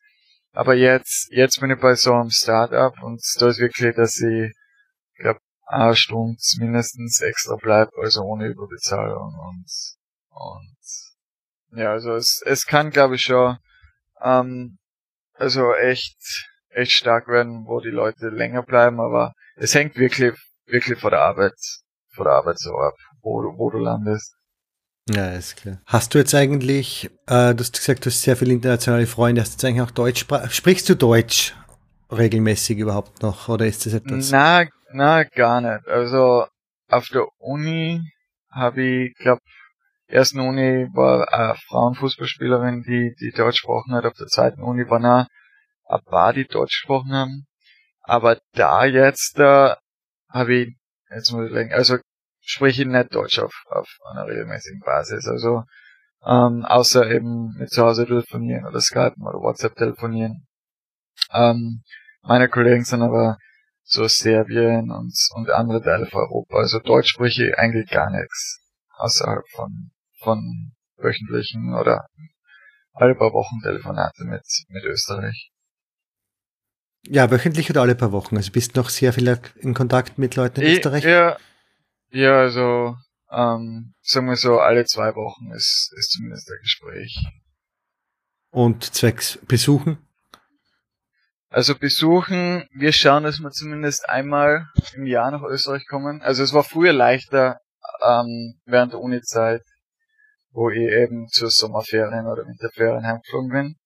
[0.53, 4.53] Aber jetzt, jetzt bin ich bei so einem Startup und da ist wirklich, dass ich,
[5.67, 9.67] glaube eine Stunde mindestens extra bleibt, also ohne Überbezahlung und,
[10.31, 13.59] und, ja, also es, es kann, glaube ich, schon,
[14.23, 14.79] ähm,
[15.35, 16.17] also echt,
[16.71, 20.35] echt stark werden, wo die Leute länger bleiben, aber es hängt wirklich,
[20.67, 21.55] wirklich vor der Arbeit,
[22.15, 24.35] vor der Arbeit so ab, wo du, wo du landest.
[25.09, 25.81] Ja, ist klar.
[25.87, 29.51] Hast du jetzt eigentlich, äh, du hast gesagt, du hast sehr viele internationale Freunde, hast
[29.51, 31.55] du jetzt eigentlich auch Deutsch, sprichst du Deutsch
[32.11, 34.31] regelmäßig überhaupt noch, oder ist das etwas?
[34.31, 35.87] Na, na, gar nicht.
[35.89, 36.47] Also,
[36.89, 38.01] auf der Uni
[38.51, 39.41] habe ich, glaube
[40.09, 44.05] ersten Uni war eine Frauenfußballspielerin, die, die Deutsch gesprochen hat.
[44.05, 45.27] Auf der zweiten Uni waren auch
[45.89, 47.47] ein paar, die Deutsch gesprochen haben.
[48.03, 49.79] Aber da jetzt, da
[50.31, 50.77] habe ich,
[51.11, 51.99] jetzt muss ich denken, also
[52.41, 55.27] spreche ich nicht Deutsch auf, auf einer regelmäßigen Basis.
[55.27, 55.65] Also,
[56.25, 60.47] ähm, außer eben mit zu Hause telefonieren oder Skypen oder WhatsApp telefonieren.
[61.33, 61.83] Ähm,
[62.23, 63.39] meine Kollegen sind aber
[63.83, 66.57] so Serbien und, und andere Teile von Europa.
[66.57, 68.61] Also Deutsch spreche ich eigentlich gar nichts
[68.97, 72.07] außerhalb von, von wöchentlichen oder
[72.93, 75.53] alle paar Wochen Telefonate mit, mit Österreich.
[77.09, 78.37] Ja, wöchentlich oder alle paar Wochen?
[78.37, 81.05] Also bist du noch sehr viel in Kontakt mit Leuten in ich, Österreich?
[81.05, 81.37] Ja,
[82.11, 82.97] ja, also
[83.31, 87.25] ähm, sagen wir so, alle zwei Wochen ist, ist zumindest ein Gespräch.
[88.51, 89.99] Und zwecks Besuchen?
[91.49, 96.21] Also besuchen, wir schauen, dass wir zumindest einmal im Jahr nach Österreich kommen.
[96.23, 97.61] Also es war früher leichter
[98.05, 99.63] ähm, während der Uni-Zeit,
[100.51, 103.77] wo ich eben zur Sommerferien oder Winterferien heimgeflogen bin.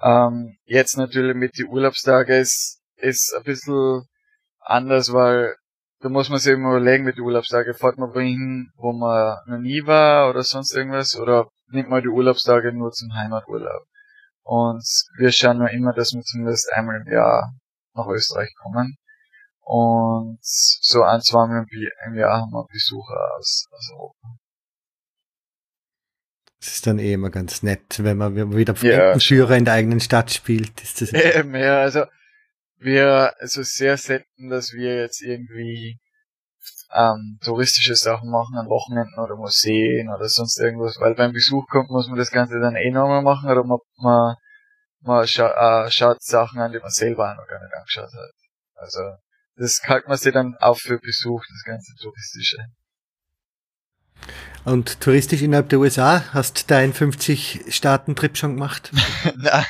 [0.00, 4.06] Ähm, jetzt natürlich mit die Urlaubstage ist, ist ein bisschen
[4.60, 5.56] anders, weil
[6.00, 7.74] da muss man sich immer überlegen mit den Urlaubstagen.
[7.74, 12.08] Fährt man wohin, wo man noch nie war oder sonst irgendwas, oder nimmt man die
[12.08, 13.84] Urlaubstage nur zum Heimaturlaub?
[14.44, 14.84] Und
[15.18, 17.54] wir schauen nur immer, dass wir zumindest einmal im Jahr
[17.94, 18.96] nach Österreich kommen.
[19.60, 21.66] Und so ein, zwei Mal
[22.06, 24.36] im Jahr haben wir Besucher aus, aus Europa.
[26.58, 29.58] Das ist dann eh immer ganz nett, wenn man wieder Fremdenführer yeah.
[29.58, 30.80] in der eigenen Stadt spielt.
[30.80, 32.04] Ist das Eben, ja, also
[32.78, 35.98] wir, also sehr selten, dass wir jetzt irgendwie
[36.94, 41.90] ähm, touristische Sachen machen an Wochenenden oder Museen oder sonst irgendwas, weil beim Besuch kommt,
[41.90, 44.36] muss man das Ganze dann eh nochmal machen oder man, man,
[45.00, 48.32] man scha äh, schaut Sachen an, die man selber auch noch gar nicht angeschaut hat.
[48.74, 49.00] Also
[49.56, 52.58] das kalt man sich dann auch für Besuch, das ganze touristische.
[54.64, 58.92] Und touristisch innerhalb der USA, hast du deinen 50-Staaten-Trip schon gemacht?
[59.36, 59.66] Nein,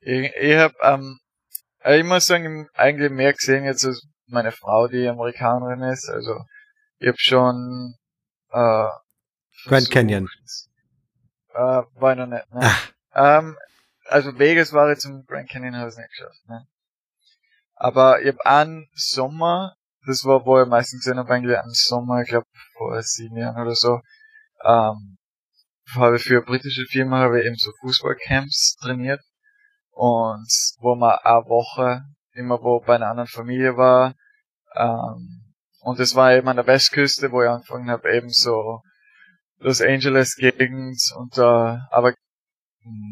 [0.00, 1.18] ich, ich habe ähm,
[1.84, 6.08] ich muss sagen, eigentlich mehr gesehen jetzt als meine Frau, die Amerikanerin ist.
[6.08, 6.44] Also
[6.98, 7.94] ich habe schon
[8.50, 8.88] äh,
[9.66, 10.28] Grand Canyon.
[11.54, 12.70] Äh, war noch nicht, ne?
[13.14, 13.56] Ähm,
[14.04, 16.66] also Vegas war jetzt im Grand Canyon habe ich nicht geschafft, ne?
[17.74, 22.22] Aber ich habe einen Sommer, das war, wo ich meistens gesehen habe, eigentlich einen Sommer,
[22.22, 24.00] ich glaube vor sieben Jahren oder so,
[24.64, 25.18] ähm,
[25.94, 29.22] habe für eine britische Firma habe ich eben so Fußballcamps trainiert
[29.90, 30.48] und
[30.80, 32.02] wo man eine Woche
[32.38, 34.14] immer wo bei einer anderen Familie war.
[34.74, 38.80] Ähm, und es war eben an der Westküste, wo ich angefangen habe, eben so
[39.58, 41.40] Los Angeles Gegend und äh,
[41.90, 42.14] aber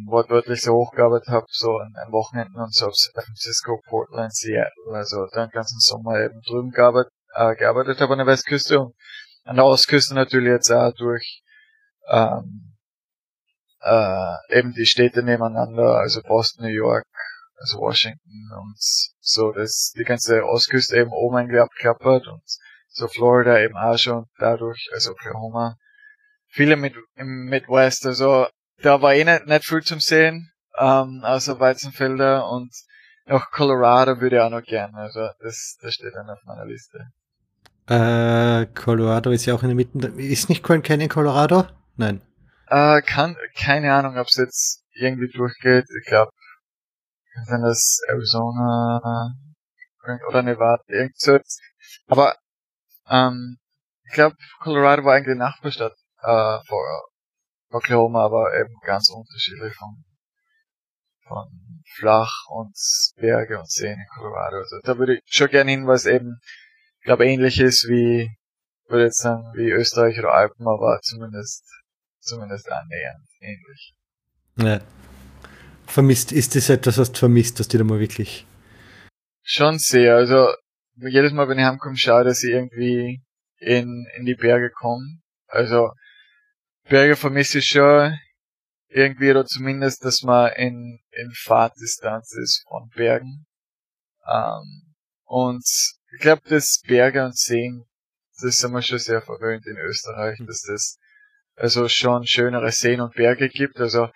[0.07, 4.95] wortwörtlich so hochgearbeitet habe, so an, an Wochenenden und so auf San Francisco, Portland, Seattle,
[4.95, 8.95] also den ganzen Sommer eben drüben gearbeitet, äh, gearbeitet habe an der Westküste und
[9.45, 11.43] an der Ostküste natürlich jetzt auch durch
[12.09, 12.77] ähm,
[13.81, 17.05] äh, eben die Städte nebeneinander, also Boston, New York,
[17.59, 22.43] also Washington und so, das die ganze Ostküste eben oben eigentlich abklappert und
[22.89, 25.77] so Florida eben auch schon dadurch, also Oklahoma.
[26.49, 28.47] Viele mit im Midwest, also
[28.83, 32.73] da war eh nicht, nicht viel zum Sehen, ähm, außer Weizenfelder und
[33.27, 37.09] noch Colorado würde ich auch noch gerne, also das, das steht dann auf meiner Liste.
[37.89, 41.67] Äh, Colorado ist ja auch in der Mitte, ist nicht Grand Canyon Colorado?
[41.97, 42.21] Nein.
[42.69, 45.85] Äh, kann, keine Ahnung, ob es jetzt irgendwie durchgeht.
[46.01, 46.31] Ich glaube,
[47.49, 49.35] wenn das Arizona
[50.29, 51.61] oder Nevada irgendwie so ist.
[52.07, 52.37] Aber
[53.09, 53.59] ähm,
[54.05, 57.09] ich glaube, Colorado war eigentlich Nachbarstadt äh, vor
[57.71, 60.05] Oklahoma, aber eben ganz unterschiedlich von,
[61.27, 62.77] von flach und
[63.17, 64.59] Berge und Seen in Colorado.
[64.59, 66.39] Also da würde ich schon gerne hin, weil es eben,
[67.01, 68.31] ich glaube, ähnlich ist wie,
[68.89, 71.65] würde jetzt sagen, wie Österreich oder Alpen, aber zumindest
[72.27, 73.95] zumindest annähernd ähnlich.
[74.57, 74.81] Ja.
[75.87, 78.47] Vermisst, ist das etwas, was du vermisst, dass du da mal wirklich?
[79.43, 80.49] Schon sehr, also
[80.97, 83.23] jedes Mal, wenn ich heimkomme, schaue, dass ich irgendwie
[83.59, 85.21] in, in die Berge komme.
[85.47, 85.91] Also,
[86.89, 88.19] Berge vermisse ich schon
[88.89, 93.47] irgendwie, oder zumindest, dass man in, in Fahrtdistanz ist von Bergen.
[94.27, 94.95] Ähm,
[95.25, 95.65] und
[96.13, 97.85] ich glaube, das Berge und Seen,
[98.41, 100.99] das sind wir schon sehr verwöhnt in Österreich, dass das
[101.57, 103.79] also schon schönere Seen und Berge gibt.
[103.79, 104.09] Also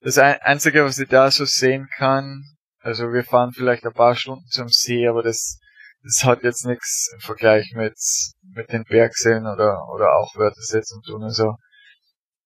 [0.00, 2.44] das Einzige, was ich da so sehen kann,
[2.80, 5.58] also wir fahren vielleicht ein paar Stunden zum See, aber das,
[6.02, 7.96] das hat jetzt nichts im Vergleich mit,
[8.54, 11.24] mit den Bergseen oder, oder auch Wörthersee zu tun.
[11.24, 11.56] Also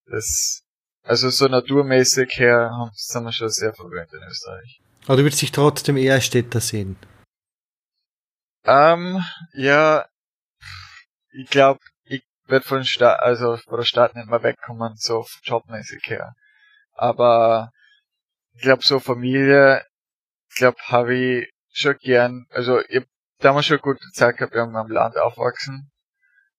[0.07, 0.63] das,
[1.03, 4.81] also so naturmäßig her sind wir schon sehr verwöhnt in Österreich.
[5.05, 6.97] Aber du würdest dich trotzdem eher Städter sehen?
[8.65, 10.07] Ähm, ja,
[11.31, 16.03] ich glaube, ich werde von Stadt, also von der Stadt nicht mehr wegkommen, so jobmäßig
[16.07, 16.35] her.
[16.95, 17.71] Aber
[18.55, 19.85] ich glaube, so Familie,
[20.51, 23.05] ich glaube, habe ich schon gern, also ich hab
[23.39, 25.91] damals schon gute Zeit gehabt, wir haben am Land aufwachsen.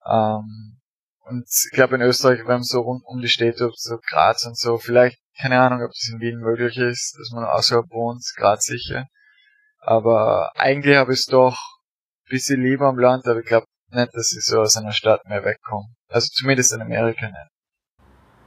[0.05, 0.79] Ähm,
[1.25, 4.57] und ich glaube in Österreich, wir haben so rund um die Städte, so Graz und
[4.57, 8.63] so, vielleicht, keine Ahnung, ob das in Wien möglich ist, dass man außerhalb wohnt, Graz
[8.63, 9.07] sicher.
[9.79, 11.57] Aber eigentlich habe ich es doch
[12.25, 15.25] ein bisschen lieber am Land, aber ich glaube nicht, dass ich so aus einer Stadt
[15.25, 15.87] mehr wegkomme.
[16.09, 17.52] Also zumindest in Amerika nicht.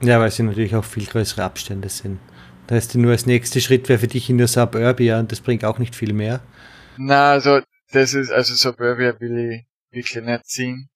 [0.01, 2.19] Ja, weil sie natürlich auch viel größere Abstände sind.
[2.67, 5.65] Da heißt nur als nächster Schritt wäre für dich in der Suburbia und das bringt
[5.65, 6.41] auch nicht viel mehr.
[6.97, 10.89] Na, also das ist, also Suburbia will ich wirklich nicht ziehen.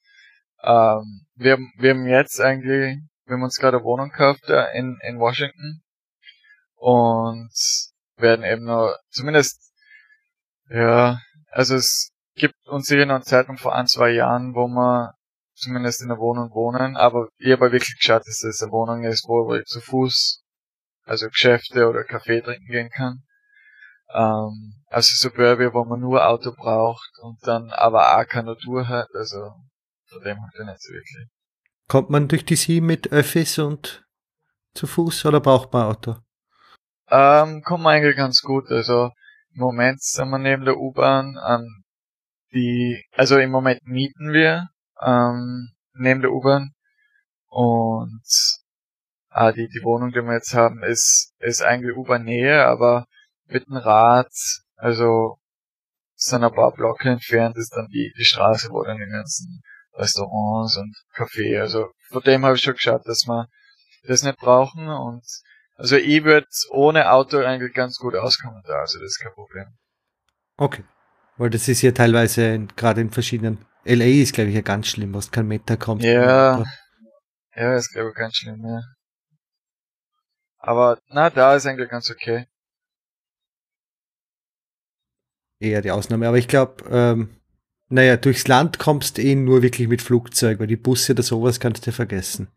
[0.64, 5.00] Ähm, wir, wir haben jetzt eigentlich, wir haben uns gerade eine Wohnung gekauft da in,
[5.02, 5.82] in Washington
[6.76, 7.52] und
[8.18, 9.74] werden eben noch, zumindest,
[10.70, 15.16] ja, also es gibt uns sicher noch einen Zeitpunkt vor ein, zwei Jahren, wo wir
[15.62, 19.26] zumindest in der Wohnung wohnen, aber ich habe wirklich geschaut, dass das eine Wohnung ist,
[19.28, 20.44] wo ich zu Fuß,
[21.06, 23.24] also Geschäfte oder Kaffee trinken gehen kann.
[24.14, 29.08] Ähm, also Suburbia, wo man nur Auto braucht und dann aber auch keine Natur hat,
[29.14, 29.54] also
[30.10, 31.28] von dem halt nicht so wirklich.
[31.88, 34.06] Kommt man durch die Sie mit Öffis und
[34.74, 36.16] zu Fuß oder braucht man Auto?
[37.10, 38.70] Ähm, kommt man eigentlich ganz gut.
[38.70, 39.12] Also
[39.54, 41.84] im Moment sind wir neben der U-Bahn an
[42.54, 44.70] die, also im Moment mieten wir
[45.02, 46.74] ähm, neben der U-Bahn
[47.48, 48.24] und
[49.30, 53.06] ah, die, die Wohnung, die wir jetzt haben, ist, ist eigentlich U-Bahn-Nähe, aber
[53.46, 54.32] mit dem Rad,
[54.76, 55.38] also
[56.16, 59.62] sind ein paar Blocke entfernt, ist dann die, die Straße, wo dann die ganzen
[59.94, 61.60] Restaurants und Café.
[61.60, 63.48] Also von dem habe ich schon geschaut, dass wir
[64.04, 65.24] das nicht brauchen und
[65.76, 69.66] also ich würde ohne Auto eigentlich ganz gut auskommen da, also das ist kein Problem.
[70.58, 70.84] Okay.
[71.38, 73.66] Weil das ist ja teilweise gerade in verschiedenen.
[73.84, 76.04] LA ist, glaube ich, ja ganz schlimm, was kein Meter kommt.
[76.04, 76.64] Ja.
[77.56, 78.82] Ja, ist, glaube ich, ganz schlimm, ja.
[80.58, 82.46] Aber, na, da ist eigentlich ganz okay.
[85.60, 86.28] Eher die Ausnahme.
[86.28, 87.30] Aber ich glaube, ähm,
[87.90, 91.60] naja, durchs Land kommst du eh nur wirklich mit Flugzeug, weil die Busse oder sowas
[91.60, 92.48] kannst du vergessen.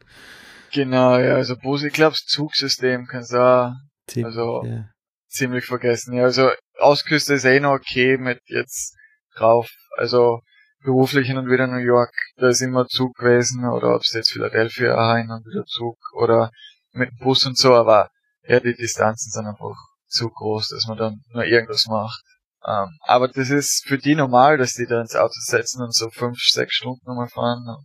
[0.72, 3.72] Genau, ja, also Bus, ich glaube, das Zugsystem kannst du auch,
[4.06, 4.88] ziemlich, also, ja.
[5.28, 6.14] ziemlich vergessen.
[6.14, 8.96] Ja, also, Ausküste ist eh noch okay mit jetzt
[9.34, 10.40] drauf, also,
[10.84, 14.32] beruflich hin und wieder New York, da ist immer Zug gewesen, oder ob es jetzt
[14.32, 16.50] Philadelphia hin und wieder Zug, oder
[16.92, 18.10] mit dem Bus und so, aber,
[18.46, 19.74] ja, die Distanzen sind einfach
[20.06, 22.22] zu groß, dass man dann nur irgendwas macht.
[22.66, 26.08] Ähm, aber das ist für die normal, dass die da ins Auto setzen und so
[26.10, 27.84] fünf, sechs Stunden nochmal fahren.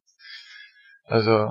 [1.06, 1.50] Also,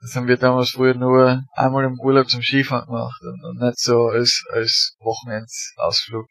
[0.00, 3.78] das haben wir damals früher nur einmal im Urlaub zum Skifahren gemacht und, und nicht
[3.78, 6.26] so als, als Wochenendsausflug.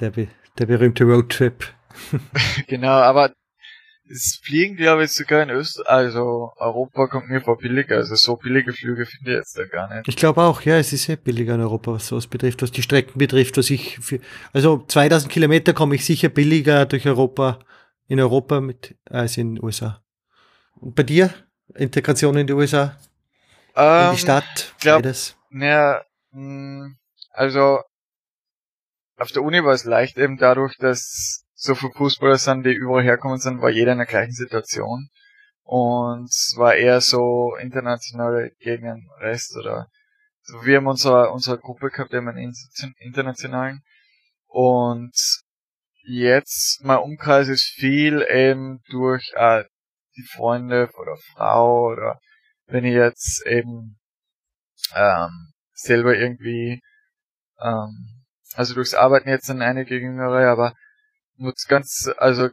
[0.00, 1.74] Der, der berühmte Roadtrip.
[2.66, 3.32] genau, aber
[4.08, 8.36] das Fliegen, glaube ich, sogar in Österreich, also Europa kommt mir vor billiger, also so
[8.36, 10.08] billige Flüge finde ich jetzt da gar nicht.
[10.08, 12.82] Ich glaube auch, ja, es ist sehr billiger in Europa, was sowas betrifft, was die
[12.82, 14.20] Strecken betrifft, was ich für,
[14.52, 17.58] also 2000 Kilometer komme ich sicher billiger durch Europa,
[18.06, 20.02] in Europa mit, als in den USA.
[20.76, 21.32] Und bei dir?
[21.74, 22.96] Integration in die USA?
[23.76, 24.74] Ähm, in die ähm, Stadt?
[24.80, 25.36] Glaub, beides?
[25.50, 26.96] Naja, hm,
[27.30, 27.80] also,
[29.18, 33.02] auf der Uni war es leicht eben dadurch, dass so viele Fußballer sind, die überall
[33.02, 35.08] herkommen sind, war jeder in der gleichen Situation.
[35.64, 39.88] Und es war eher so internationale gegen den Rest oder
[40.42, 42.54] so wir haben unsere, unsere Gruppe gehabt, haben einen
[43.00, 43.82] internationalen.
[44.46, 45.12] Und
[46.04, 49.64] jetzt, mein Umkreis ist viel eben durch äh,
[50.16, 52.18] die Freunde oder Frau oder
[52.66, 53.98] wenn ich jetzt eben
[54.94, 56.80] ähm, selber irgendwie
[57.60, 60.74] ähm, also durchs Arbeiten jetzt sind einige Jüngere, aber
[61.38, 62.50] nur ganz, also,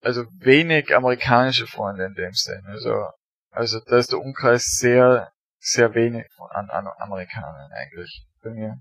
[0.00, 2.68] also wenig amerikanische Freunde in dem Sinne.
[2.68, 3.10] Also,
[3.50, 8.78] also da ist der Umkreis sehr, sehr wenig an, an Amerikanern eigentlich bei mir.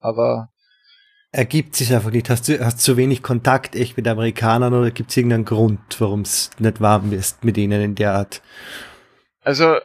[0.00, 0.50] Aber
[1.32, 2.30] ergibt sich einfach nicht?
[2.30, 6.20] Hast du hast zu wenig Kontakt echt mit Amerikanern oder gibt es irgendeinen Grund, warum
[6.20, 8.42] es nicht warm ist mit ihnen in der Art?
[9.40, 9.78] Also,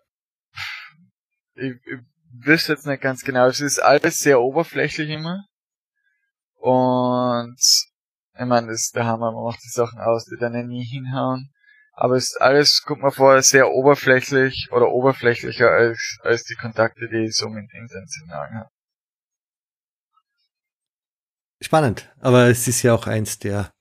[1.55, 1.99] ich, ich
[2.31, 3.47] wüsste jetzt nicht ganz genau.
[3.47, 5.45] Es ist alles sehr oberflächlich immer.
[6.59, 7.57] Und
[8.37, 11.51] ich meine, das ist der Hammer, man macht die Sachen aus, die dann nie hinhauen.
[11.93, 17.09] Aber es ist alles, guck mal vor, sehr oberflächlich oder oberflächlicher als, als die Kontakte,
[17.09, 18.69] die ich so mit internationalen habe.
[21.61, 23.73] Spannend, aber es ist ja auch eins der,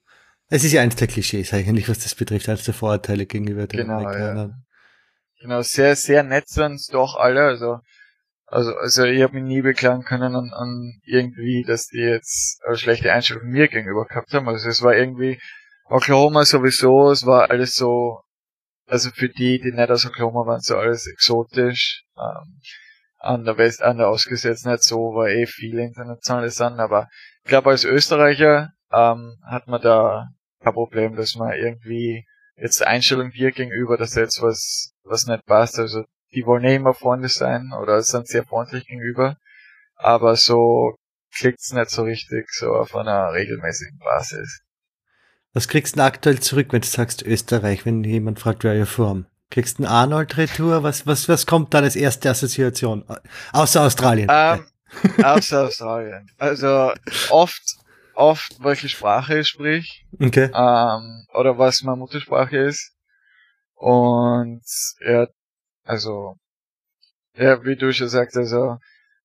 [0.49, 3.83] es ist ja eins der Klischees eigentlich, was das betrifft, als der Vorurteile gegenüber den
[3.83, 4.51] genau, Amerikanern.
[4.51, 4.57] Ja.
[5.41, 7.79] Genau, sehr, sehr nett sind doch alle, also,
[8.51, 12.77] also, also ich habe mich nie beklagen können an, an irgendwie, dass die jetzt eine
[12.77, 14.49] schlechte Einstellung mir gegenüber gehabt haben.
[14.49, 15.39] Also es war irgendwie,
[15.91, 18.21] Oklahoma sowieso, es war alles so,
[18.87, 22.05] also für die, die nicht aus Oklahoma waren, so alles exotisch.
[22.17, 22.61] Ähm,
[23.19, 27.09] an der West, an der ausgesetzt nicht so, war eh viele internationale Sachen, aber
[27.43, 30.29] ich glaube als Österreicher ähm, hat man da
[30.63, 32.25] kein Problem, dass man irgendwie
[32.57, 35.79] jetzt Einstellung dir gegenüber, dass jetzt was, was nicht passt.
[35.79, 39.37] Also die wollen eh immer Freunde sein oder sind sehr freundlich gegenüber,
[39.97, 40.97] aber so
[41.35, 44.61] klickt's nicht so richtig, so auf einer regelmäßigen Basis.
[45.55, 48.87] Was kriegst du denn aktuell zurück, wenn du sagst Österreich, wenn jemand fragt, wer ihr
[48.87, 49.27] Form?
[49.51, 50.83] Kriegst du einen Arnold-Retour?
[50.83, 53.05] Was, was, was kommt da als erste Assoziation?
[53.53, 54.29] Außer Australien.
[54.31, 54.67] Ähm,
[55.25, 56.31] außer Australien.
[56.37, 56.93] Also
[57.31, 57.63] oft,
[58.15, 60.05] oft welche Sprache ich sprich.
[60.21, 60.51] Okay.
[60.55, 62.93] Ähm, oder was meine Muttersprache ist.
[63.75, 64.63] Und
[65.01, 65.29] ja,
[65.89, 66.37] also,
[67.35, 68.77] ja, wie du schon sagst, also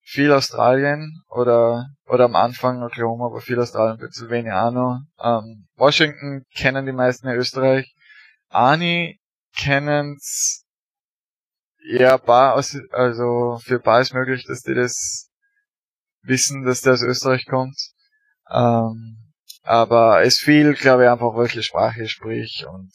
[0.01, 5.01] viel Australien oder oder am Anfang Oklahoma, aber viel Australien, Pennsylvania auch noch.
[5.21, 7.93] Ähm, Washington kennen die meisten in Österreich.
[8.49, 9.19] Ani
[9.57, 10.65] kennen's
[11.85, 15.29] ja paar aus, also für paar ist möglich, dass die das
[16.21, 17.77] wissen, dass der aus Österreich kommt.
[18.49, 19.33] Ähm,
[19.63, 22.91] aber es viel, glaube ich, einfach welche Sprache sprich und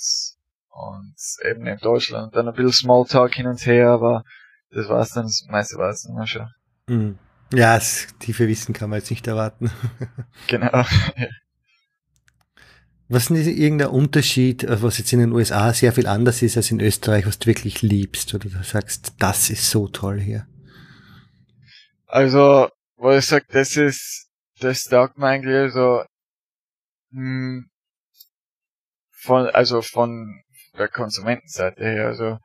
[0.70, 1.14] und
[1.44, 4.24] eben in Deutschland dann ein bisschen Smalltalk hin und her, aber
[4.70, 6.48] das war's dann, das meiste war es dann schon.
[6.86, 7.18] Mhm.
[7.52, 9.70] Ja, das tiefe Wissen kann man jetzt nicht erwarten.
[10.46, 10.84] genau.
[13.08, 16.80] Was ist irgendein Unterschied, was jetzt in den USA sehr viel anders ist als in
[16.80, 20.46] Österreich, was du wirklich liebst oder du sagst, das ist so toll hier?
[22.06, 24.28] Also, wo ich sag, das ist,
[24.60, 26.04] das taugt mir eigentlich so,
[27.12, 27.70] hm,
[29.10, 30.42] von, also von
[30.78, 32.38] der Konsumentenseite her, also,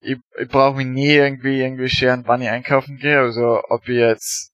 [0.00, 3.96] ich, ich brauche mich nie irgendwie irgendwie scheren, wann ich einkaufen gehe, also ob ich
[3.96, 4.50] jetzt,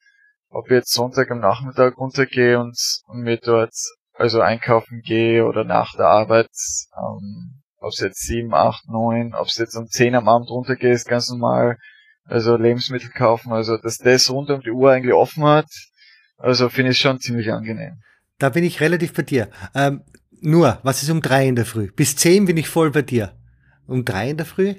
[0.49, 2.77] ob ich jetzt Sonntag am Nachmittag runtergehe und,
[3.07, 3.75] und mir dort
[4.13, 6.51] also einkaufen gehe oder nach der Arbeit,
[6.97, 10.95] ähm, ob es jetzt sieben, acht, neun, ob es jetzt um zehn am Abend runtergeht,
[10.95, 11.77] ist ganz normal.
[12.25, 15.69] Also Lebensmittel kaufen, also dass das rund um die Uhr eigentlich offen hat,
[16.39, 18.01] also finde ich schon ziemlich angenehm.
[18.39, 19.49] Da bin ich relativ bei dir.
[19.75, 20.03] Ähm,
[20.47, 21.91] nur, was ist um drei in der Früh?
[21.91, 23.37] Bis zehn bin ich voll bei dir.
[23.87, 24.77] Um drei in der Früh?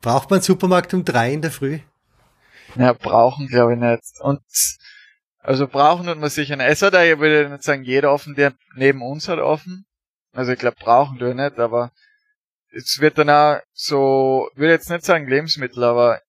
[0.00, 1.80] Braucht man einen Supermarkt um drei in der Früh?
[2.76, 4.04] Ja, brauchen glaube ich nicht.
[4.20, 4.40] Und
[5.40, 6.68] also brauchen tut man sicher nicht.
[6.68, 9.84] Es hat ich würde nicht sagen, jeder offen, der neben uns hat offen.
[10.32, 11.90] Also ich glaube, brauchen tut nicht, aber
[12.72, 16.20] es wird dann auch so, ich würde jetzt nicht sagen Lebensmittel, aber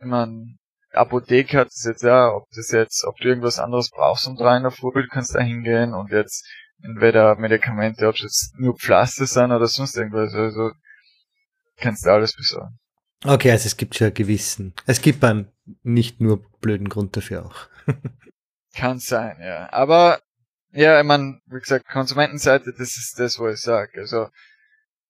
[0.00, 0.56] ich meine,
[0.92, 4.56] Apotheke hat das jetzt ja, ob das jetzt, ob du irgendwas anderes brauchst um drei
[4.56, 6.46] in der Früh, kannst da hingehen und jetzt
[6.82, 10.72] entweder Medikamente, ob es jetzt nur Pflaster sind oder sonst irgendwas, also
[11.76, 12.78] kannst du alles besorgen.
[13.24, 15.48] Okay, also es gibt schon gewissen, es gibt einen
[15.82, 17.68] nicht nur blöden Grund dafür auch.
[18.74, 19.70] Kann sein, ja.
[19.72, 20.20] Aber,
[20.72, 24.00] ja, ich meine, wie gesagt, Konsumentenseite, das ist das, wo ich sage.
[24.00, 24.28] Also,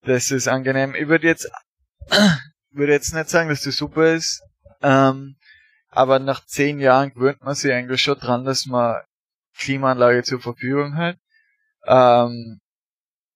[0.02, 0.94] das ist angenehm.
[0.94, 1.48] Ich würde jetzt,
[2.70, 4.42] würde jetzt nicht sagen, dass das super ist.
[4.82, 5.36] Ähm,
[5.88, 8.96] aber nach zehn Jahren gewöhnt man sich eigentlich schon dran, dass man
[9.56, 11.18] Klimaanlage zur Verfügung hat.
[11.86, 12.60] Ähm,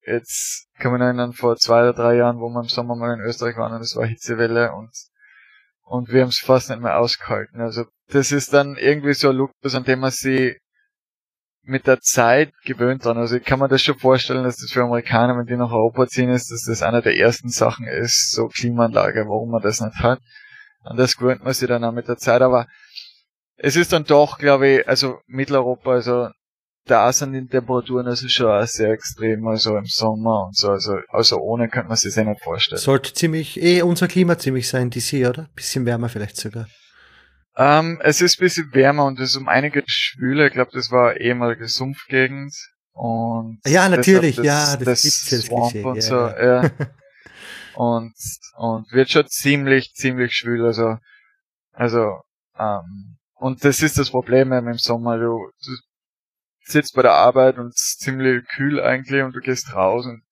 [0.02, 3.20] jetzt kann man erinnern, vor zwei oder drei Jahren, wo wir im Sommer mal in
[3.20, 4.90] Österreich waren und es war Hitzewelle und
[5.86, 7.60] und wir haben es fast nicht mehr ausgehalten.
[7.60, 10.58] Also das ist dann irgendwie so ein Luxus, an dem man sich
[11.62, 13.18] mit der Zeit gewöhnt dran.
[13.18, 16.06] Also ich kann mir das schon vorstellen, dass das für Amerikaner, wenn die nach Europa
[16.08, 19.98] ziehen, ist, dass das eine der ersten Sachen ist, so Klimaanlage, warum man das nicht
[19.98, 20.20] hat.
[20.84, 22.42] Und das gewöhnt man sich dann auch mit der Zeit.
[22.42, 22.66] Aber
[23.56, 26.30] es ist dann doch, glaube ich, also Mitteleuropa, also
[26.86, 31.38] da sind die Temperaturen also schon sehr extrem, also im Sommer und so, also, also
[31.38, 32.80] ohne könnte man sich das eh nicht vorstellen.
[32.80, 35.48] Sollte ziemlich, eh unser Klima ziemlich sein, die See, oder?
[35.54, 36.68] Bisschen wärmer vielleicht sogar.
[37.56, 40.90] Ähm, es ist ein bisschen wärmer und es ist um einige schwüler, ich glaube, das
[40.90, 42.54] war ehemalige Sumpfgegend
[42.92, 46.62] und ja, natürlich, das, ja, das, das gibt's das Swamp und ja, so, ja.
[46.62, 46.70] ja.
[47.74, 48.14] und,
[48.56, 50.96] und wird schon ziemlich, ziemlich schwül, also,
[51.72, 52.20] also,
[52.58, 55.18] ähm, und das ist das Problem im Sommer.
[55.18, 55.76] Du, du
[56.66, 60.22] sitzt bei der Arbeit und es ist ziemlich kühl eigentlich und du gehst raus und,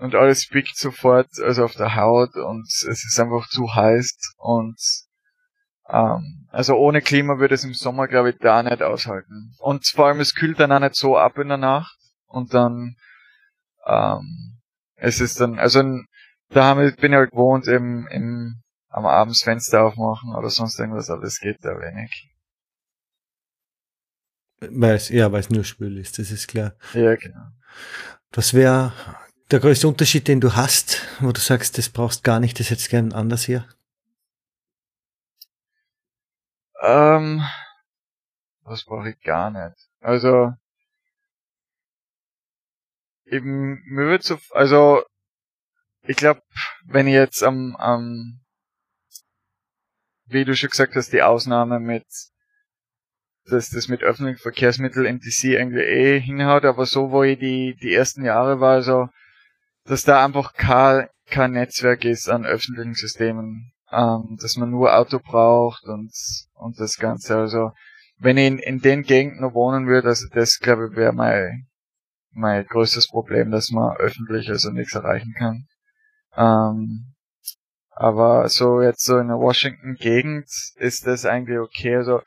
[0.00, 4.76] und alles biegt sofort, also auf der Haut und es ist einfach zu heiß und
[5.88, 9.54] ähm, also ohne Klima würde es im Sommer, glaube ich, da nicht aushalten.
[9.58, 11.96] Und vor allem, es kühlt dann auch nicht so ab in der Nacht
[12.26, 12.96] und dann
[13.86, 14.60] ähm,
[14.96, 15.82] es ist dann, also
[16.50, 21.22] da bin ich halt gewohnt, im, im, am Abends Fenster aufmachen oder sonst irgendwas, aber
[21.22, 22.31] das geht da wenig.
[24.70, 26.74] Weil es, ja, weil es nur schwül ist, das ist klar.
[26.94, 27.48] Ja, genau.
[28.32, 28.92] Was wäre
[29.50, 32.88] der größte Unterschied, den du hast, wo du sagst, das brauchst gar nicht, das hättest
[32.88, 33.66] gern anders hier?
[36.80, 37.42] Ähm,
[38.62, 39.88] was brauche ich gar nicht.
[40.00, 40.52] Also,
[43.24, 45.02] eben, mir wird so, also,
[46.02, 46.42] ich glaube,
[46.84, 48.40] wenn ich jetzt am, am,
[50.24, 52.06] wie du schon gesagt hast, die Ausnahme mit,
[53.46, 57.92] dass das mit öffentlichen Verkehrsmitteln MTC eigentlich eh hinhaut, aber so, wo ich die, die
[57.92, 59.08] ersten Jahre war, also,
[59.84, 65.18] dass da einfach kein, kein Netzwerk ist an öffentlichen Systemen, ähm, dass man nur Auto
[65.18, 66.12] braucht und,
[66.54, 67.72] und das Ganze, also,
[68.18, 71.66] wenn ich in, in den Gegenden wohnen würde, also das, glaube ich, wäre mein,
[72.30, 75.66] mein größtes Problem, dass man öffentlich also nichts erreichen kann.
[76.36, 77.14] Ähm,
[77.90, 81.96] aber so jetzt so in der Washington-Gegend ist das eigentlich okay.
[81.96, 82.22] Also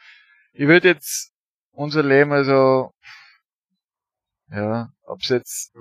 [0.55, 1.31] ich würde jetzt
[1.71, 2.91] unser Leben also
[4.51, 5.73] ja, ob es jetzt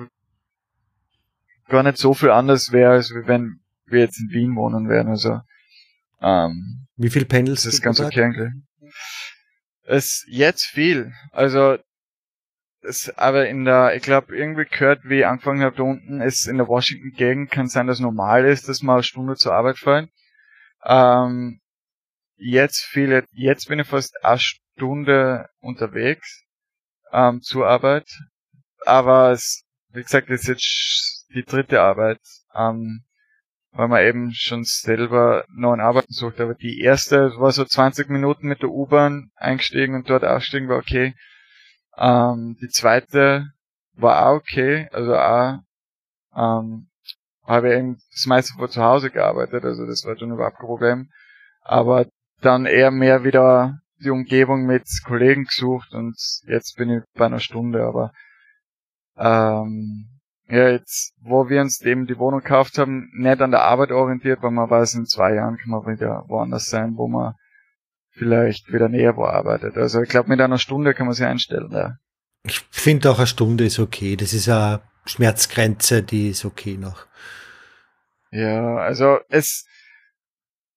[1.69, 5.09] gar nicht so viel anders wäre, als wenn wir jetzt in Wien wohnen wären.
[5.09, 5.41] Also
[6.21, 8.53] ähm, wie viel pendelst das ist ganz okay eigentlich.
[9.83, 11.13] Es jetzt viel.
[11.31, 11.79] Also
[12.81, 16.47] es, aber in der, ich glaube, irgendwie gehört, wie ich angefangen habe da unten, ist
[16.47, 20.11] in der Washington-Gegend, kann sein, dass normal ist, dass man eine Stunde zur Arbeit fahren.
[20.85, 21.61] Ähm,
[22.37, 26.45] jetzt viele, jetzt bin ich fast eine Stunde unterwegs
[27.13, 28.07] ähm, zur Arbeit.
[28.85, 32.21] Aber es, wie gesagt, ist jetzt die dritte Arbeit,
[32.55, 33.05] ähm,
[33.73, 36.41] weil man eben schon selber neuen Arbeiten sucht.
[36.41, 40.79] Aber die erste war so 20 Minuten mit der U-Bahn eingestiegen und dort ausgestiegen war
[40.79, 41.15] okay.
[41.97, 43.53] Ähm, die zweite
[43.95, 45.59] war auch okay, also auch
[46.37, 46.89] ähm,
[47.47, 50.67] habe ich eben das meiste von zu Hause gearbeitet, also das war schon überhaupt kein
[50.67, 51.11] Problem.
[51.61, 52.07] Aber
[52.45, 56.17] dann eher mehr wieder die Umgebung mit Kollegen gesucht und
[56.47, 58.13] jetzt bin ich bei einer Stunde, aber
[59.17, 60.09] ähm,
[60.49, 64.43] ja, jetzt, wo wir uns eben die Wohnung gekauft haben, nicht an der Arbeit orientiert,
[64.43, 67.35] weil man weiß, in zwei Jahren kann man wieder woanders sein, wo man
[68.11, 69.77] vielleicht wieder näher wo arbeitet.
[69.77, 71.71] Also ich glaube, mit einer Stunde kann man sich einstellen.
[71.73, 71.97] Ja.
[72.45, 74.17] Ich finde auch eine Stunde ist okay.
[74.17, 77.07] Das ist eine Schmerzgrenze, die ist okay noch.
[78.31, 79.65] Ja, also es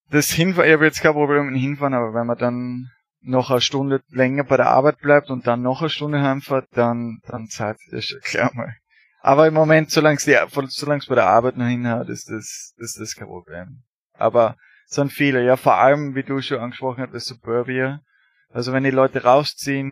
[0.09, 2.91] das Hinfahren, ich habe jetzt kein Problem mit Hinfahren, aber wenn man dann
[3.21, 7.19] noch eine Stunde länger bei der Arbeit bleibt und dann noch eine Stunde heimfährt, dann,
[7.27, 8.73] dann zahlt sich das schon klar mal.
[9.21, 13.27] Aber im Moment, solange es bei der Arbeit noch hinhaut, ist das, ist das kein
[13.27, 13.83] Problem.
[14.13, 14.55] Aber
[14.85, 15.43] sind viele.
[15.43, 18.01] Ja, vor allem, wie du schon angesprochen hast, das Suburbia.
[18.49, 19.91] Also wenn die Leute rausziehen,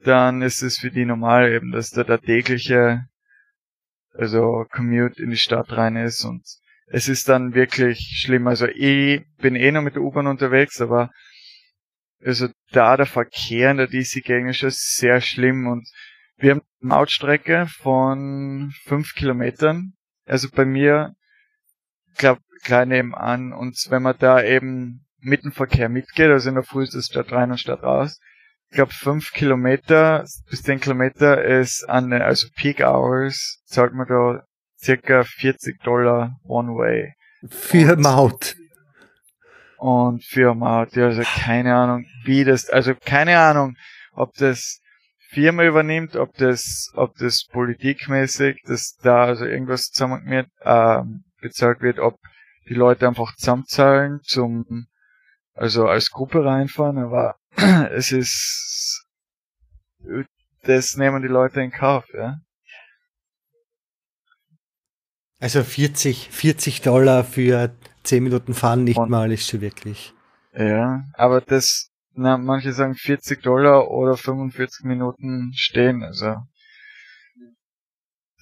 [0.00, 3.06] dann ist es für die normal eben, dass da der tägliche,
[4.12, 6.42] also Commute in die Stadt rein ist und
[6.92, 8.48] es ist dann wirklich schlimm.
[8.48, 11.10] Also ich bin eh noch mit der U-Bahn unterwegs, aber
[12.22, 15.88] also da der Verkehr in der DC-Gegend ist schon sehr schlimm und
[16.36, 19.92] wir haben eine Mautstrecke von fünf Kilometern.
[20.26, 21.14] Also bei mir,
[22.16, 23.52] glaube gleich nebenan.
[23.52, 27.06] Und wenn man da eben mit dem Verkehr mitgeht, also in der Früh ist es
[27.06, 28.20] Stadt rein und Stadt raus,
[28.68, 34.44] ich glaube fünf Kilometer bis zehn Kilometer ist an also Peak Hours, zahlt man da
[34.82, 37.14] circa 40 Dollar One Way.
[37.48, 38.56] Für und, Maut.
[39.78, 43.76] Und für Maut, ja, also keine Ahnung, wie das, also keine Ahnung,
[44.12, 44.80] ob das
[45.30, 51.80] Firma übernimmt, ob das, ob das politikmäßig, dass da also irgendwas zusammen mit, ähm, bezahlt
[51.80, 52.18] wird, ob
[52.68, 54.86] die Leute einfach zusammenzahlen zum,
[55.54, 57.36] also als Gruppe reinfahren, aber
[57.92, 59.06] es ist,
[60.62, 62.38] das nehmen die Leute in Kauf, ja.
[65.40, 67.74] Also 40, 40 Dollar für
[68.04, 70.12] 10 Minuten fahren nicht Und, mal ist schon wirklich.
[70.52, 76.36] Ja, aber das, na, manche sagen 40 Dollar oder 45 Minuten stehen, also.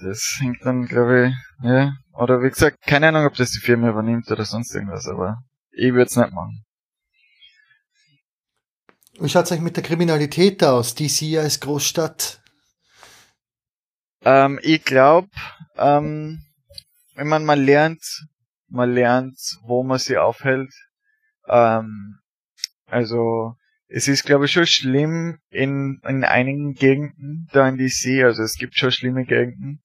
[0.00, 1.92] Das hängt dann, glaube ich, ja.
[2.12, 5.38] Oder wie gesagt, keine Ahnung, ob das die Firma übernimmt oder sonst irgendwas, aber
[5.70, 6.64] ich würde es nicht machen.
[9.20, 12.40] Wie schaut es eigentlich mit der Kriminalität aus, die Sie als Großstadt?
[14.24, 15.28] Ähm, ich glaube,
[15.76, 16.44] ähm,
[17.18, 18.28] wenn man mal lernt,
[18.68, 20.72] man lernt, wo man sie aufhält.
[21.48, 22.20] Ähm,
[22.86, 23.56] also
[23.88, 28.22] es ist, glaube ich, schon schlimm in, in einigen Gegenden da in DC.
[28.22, 29.82] Also es gibt schon schlimme Gegenden.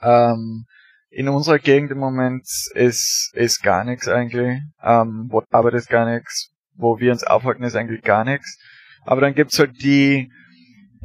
[0.00, 0.66] Ähm,
[1.10, 4.60] in unserer Gegend im Moment ist, ist gar nichts eigentlich.
[4.80, 6.52] Ähm, wo Arbeit ist gar nichts.
[6.74, 8.60] Wo wir uns aufhalten, ist eigentlich gar nichts.
[9.04, 10.30] Aber dann gibt's halt die,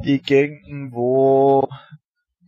[0.04, 1.68] die Gegenden, wo,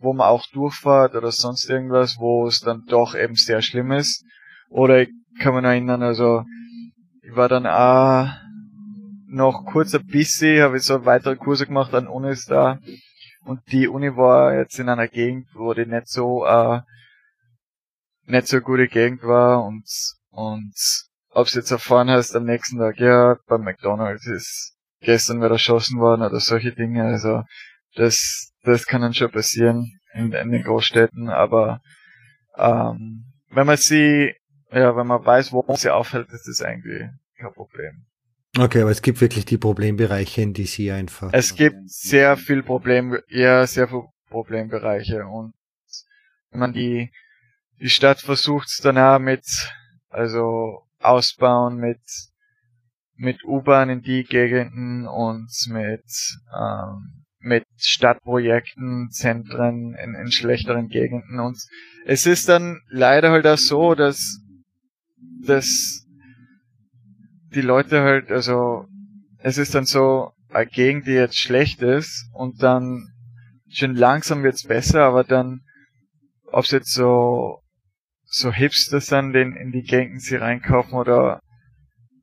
[0.06, 4.24] wo man auch durchfahrt oder sonst irgendwas, wo es dann doch eben sehr schlimm ist.
[4.68, 6.44] Oder ich kann mich noch erinnern, also,
[7.22, 8.32] ich war dann auch
[9.26, 12.78] noch kurz ein bisschen, habe ich so weitere Kurse gemacht an Unis da.
[13.44, 16.82] Und die Uni war jetzt in einer Gegend, wo die nicht so, äh,
[18.26, 19.84] nicht so gute Gegend war und,
[20.30, 20.74] und
[21.30, 25.98] ob es jetzt erfahren hast am nächsten Tag, ja, beim McDonalds ist gestern wieder erschossen
[25.98, 27.42] worden oder solche Dinge, also
[27.96, 31.80] das, das kann dann schon passieren in, in den Großstädten, aber
[32.56, 34.34] ähm, wenn man sie,
[34.70, 38.06] ja, wenn man weiß, wo man sie aufhält, ist das eigentlich kein Problem.
[38.58, 41.30] Okay, aber es gibt wirklich die Problembereiche in DC einfach.
[41.32, 45.52] Es gibt sehr viel Problem, ja, sehr viel Problembereiche und
[46.50, 47.12] wenn man die,
[47.80, 49.44] die Stadt versucht auch mit,
[50.08, 52.00] also ausbauen mit,
[53.14, 56.04] mit U-Bahn in die Gegenden und mit,
[56.58, 61.56] ähm, mit Stadtprojekten, Zentren in, in schlechteren Gegenden und
[62.04, 64.40] es ist dann leider halt auch so, dass,
[65.46, 66.06] dass
[67.54, 68.86] die Leute halt, also
[69.38, 73.08] es ist dann so eine Gegend, die jetzt schlecht ist und dann
[73.68, 75.60] schon langsam wird's besser, aber dann,
[76.50, 77.60] ob es jetzt so
[78.28, 81.40] so Hipster sind, den in die Gegend sie reinkaufen oder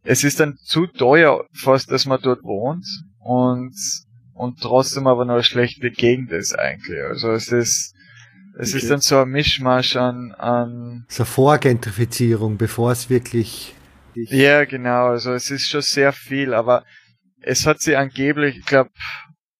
[0.03, 2.85] es ist dann zu teuer fast, dass man dort wohnt
[3.19, 3.73] und
[4.33, 7.01] und trotzdem aber noch eine schlechte Gegend ist eigentlich.
[7.03, 7.93] Also es ist
[8.55, 8.77] es okay.
[8.77, 13.73] ist dann so ein Mischmasch an, an so Vorgentrifizierung, bevor es wirklich
[14.15, 15.07] ja, genau.
[15.07, 16.83] Also es ist schon sehr viel, aber
[17.41, 18.91] es hat sie angeblich, ich glaube,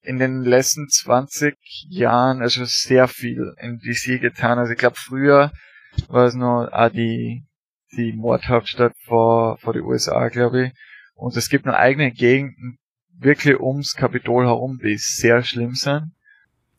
[0.02, 1.56] in den letzten 20
[1.90, 4.60] Jahren also sehr viel in DC getan.
[4.60, 5.52] Also ich glaube, früher
[6.08, 7.46] war es nur ah, die,
[7.96, 10.74] die Mordhauptstadt vor, vor die USA, glaube ich.
[11.16, 12.78] Und es gibt noch eigene Gegenden,
[13.18, 16.12] wirklich ums Kapitol herum, die sehr schlimm sind.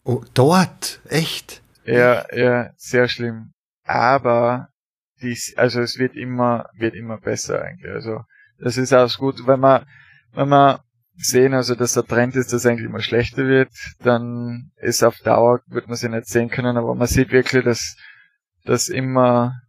[0.05, 1.01] Oh, dort?
[1.09, 1.62] Echt?
[1.87, 3.53] Ja, ja, sehr schlimm.
[3.85, 4.68] Aber
[5.22, 7.91] dies, also es wird immer, wird immer besser eigentlich.
[7.91, 8.20] Also
[8.59, 9.87] das ist auch gut, wenn man,
[10.32, 10.78] wenn man
[11.16, 13.70] sehen, also dass der Trend ist, dass eigentlich immer schlechter wird,
[14.01, 17.97] dann ist auf Dauer, wird man sie nicht sehen können, aber man sieht wirklich, dass
[18.64, 19.61] das immer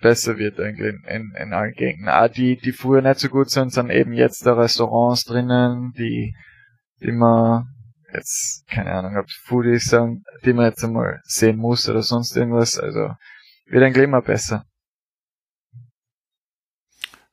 [0.00, 2.08] besser wird eigentlich in, in, allen Gegenden.
[2.08, 6.34] Auch die, die früher nicht so gut sind, sind eben jetzt da Restaurants drinnen, die,
[7.00, 7.66] die man
[8.12, 12.78] jetzt, keine Ahnung, ob Foodies sind, die man jetzt einmal sehen muss oder sonst irgendwas.
[12.78, 13.10] Also
[13.66, 14.64] wird eigentlich immer besser.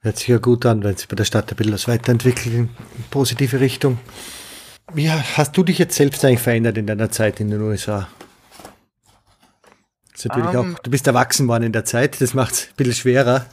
[0.01, 2.69] Hört sich ja gut an, wenn sich bei der Stadt ein bisschen was weiterentwickelt in
[3.09, 3.97] positive Richtung.
[4.93, 8.07] Wie hast du dich jetzt selbst eigentlich verändert in deiner Zeit in den USA?
[10.25, 10.75] Ist natürlich um, ähm.
[10.75, 13.45] auch, du bist erwachsen worden in der Zeit, das macht es ein bisschen schwerer.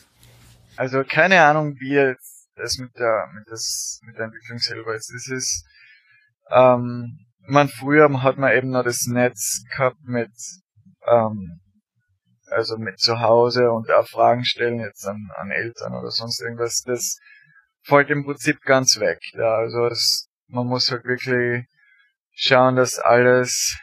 [0.76, 5.12] also keine Ahnung, wie jetzt das mit der, mit das, mit der Entwicklung selber ist.
[5.12, 5.64] Das ist,
[6.50, 10.30] ähm, man früher hat man eben noch das Netz gehabt mit,
[11.06, 11.60] ähm,
[12.46, 16.82] also mit zu Hause und auch Fragen stellen jetzt an, an Eltern oder sonst irgendwas.
[16.84, 17.18] Das
[17.82, 19.18] fällt im Prinzip ganz weg.
[19.32, 21.66] Ja, also es, man muss halt wirklich
[22.34, 23.78] schauen, dass alles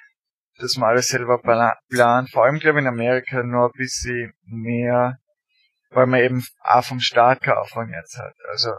[0.60, 2.30] dass man alles selber plant.
[2.32, 5.18] Vor allem, glaube ich, in Amerika nur ein bisschen mehr,
[5.92, 8.34] weil man eben auch vom Staat keine Aufwand jetzt hat.
[8.50, 8.72] Also,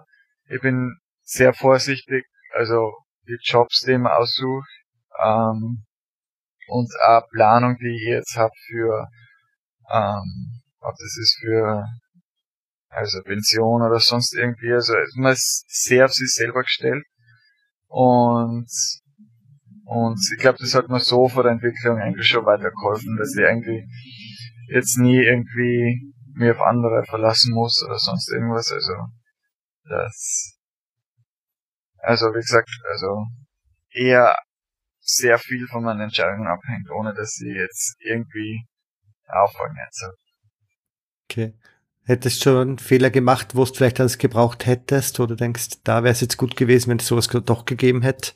[0.48, 2.24] ich bin sehr vorsichtig,
[2.54, 2.94] also
[3.26, 4.68] die Jobs, die man aussucht,
[5.22, 5.84] ähm,
[6.68, 9.08] und auch Planung, die ich jetzt habe für,
[9.90, 11.84] ähm, ob das ist für,
[12.88, 17.04] also Pension oder sonst irgendwie, also man ist sehr auf sich selber gestellt
[17.86, 18.68] und
[19.88, 23.44] und ich glaube, das hat mir so vor der Entwicklung eigentlich schon weitergeholfen, dass ich
[23.44, 23.84] eigentlich
[24.70, 28.70] jetzt nie irgendwie mir auf andere verlassen muss oder sonst irgendwas.
[28.70, 28.94] Also
[29.84, 30.58] das
[32.00, 33.26] also wie gesagt, also
[33.90, 34.36] eher
[35.00, 38.64] sehr viel von meinen Entscheidungen abhängt, ohne dass sie jetzt irgendwie
[39.26, 40.06] auffangen jetzt.
[41.24, 41.54] Okay.
[42.04, 46.02] Hättest du schon einen Fehler gemacht, wo du vielleicht alles gebraucht hättest, oder denkst, da
[46.02, 48.32] wäre es jetzt gut gewesen, wenn es sowas doch gegeben hätte?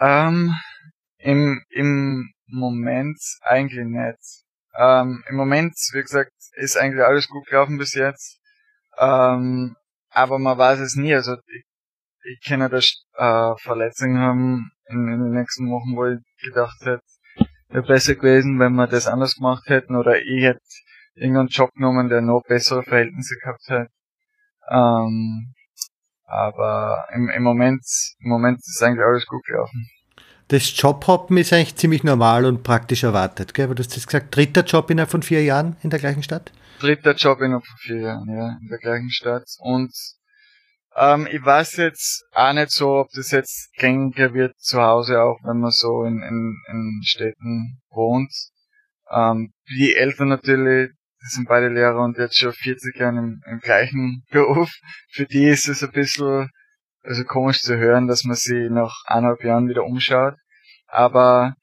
[0.00, 0.54] Ähm,
[1.18, 4.44] im, Im Moment eigentlich nicht.
[4.76, 8.40] Ähm, Im Moment, wie gesagt, ist eigentlich alles gut gelaufen bis jetzt.
[8.98, 9.76] Ähm,
[10.10, 11.14] aber man weiß es nie.
[11.14, 11.64] Also ich,
[12.24, 17.02] ich kenne das äh, Verletzungen haben in, in den nächsten Wochen, wo ich gedacht hätte,
[17.68, 20.60] wäre besser gewesen, wenn wir das anders gemacht hätten oder ich hätte
[21.14, 23.90] irgendeinen Job genommen, der noch bessere Verhältnisse gehabt hätte.
[24.70, 25.54] Ähm,
[26.30, 27.82] Aber im, im Moment,
[28.20, 29.90] im Moment ist eigentlich alles gut gelaufen.
[30.48, 33.68] Das Jobhoppen ist eigentlich ziemlich normal und praktisch erwartet, gell?
[33.68, 36.52] Du hast jetzt gesagt, dritter Job innerhalb von vier Jahren in der gleichen Stadt?
[36.80, 39.44] Dritter Job innerhalb von vier Jahren, ja, in der gleichen Stadt.
[39.58, 39.92] Und
[40.96, 45.38] ähm, ich weiß jetzt auch nicht so, ob das jetzt gängiger wird zu Hause, auch
[45.44, 48.32] wenn man so in, in, in Städten wohnt.
[49.10, 50.90] Ähm, die Eltern natürlich,
[51.22, 54.70] die sind beide Lehrer und jetzt schon 40 Jahre im, im gleichen Beruf.
[55.12, 56.48] Für die ist es ein bisschen
[57.02, 60.34] also komisch zu hören, dass man sie nach eineinhalb Jahren wieder umschaut.
[60.86, 61.54] Aber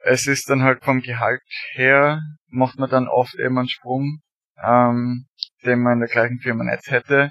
[0.00, 4.20] es ist dann halt vom Gehalt her, macht man dann oft eben einen Sprung,
[4.62, 5.26] ähm,
[5.64, 7.30] den man in der gleichen Firma nicht hätte.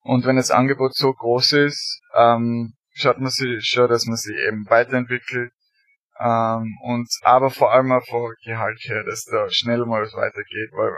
[0.00, 4.36] Und wenn das Angebot so groß ist, ähm, schaut man sich schon, dass man sich
[4.36, 5.52] eben weiterentwickelt.
[6.20, 10.70] Ähm, und aber vor allem auch vom Gehalt her, dass da schnell mal was weitergeht,
[10.72, 10.92] weil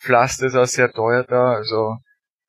[0.00, 1.96] Pflaster ist auch sehr teuer da, also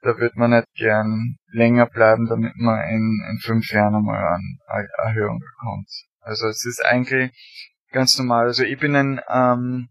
[0.01, 4.37] da wird man nicht gern länger bleiben, damit man in, in fünf Jahren einmal
[4.67, 5.89] eine Erhöhung bekommt.
[6.19, 7.31] Also es ist eigentlich
[7.91, 8.45] ganz normal.
[8.45, 9.89] Also ich bin ein, ähm,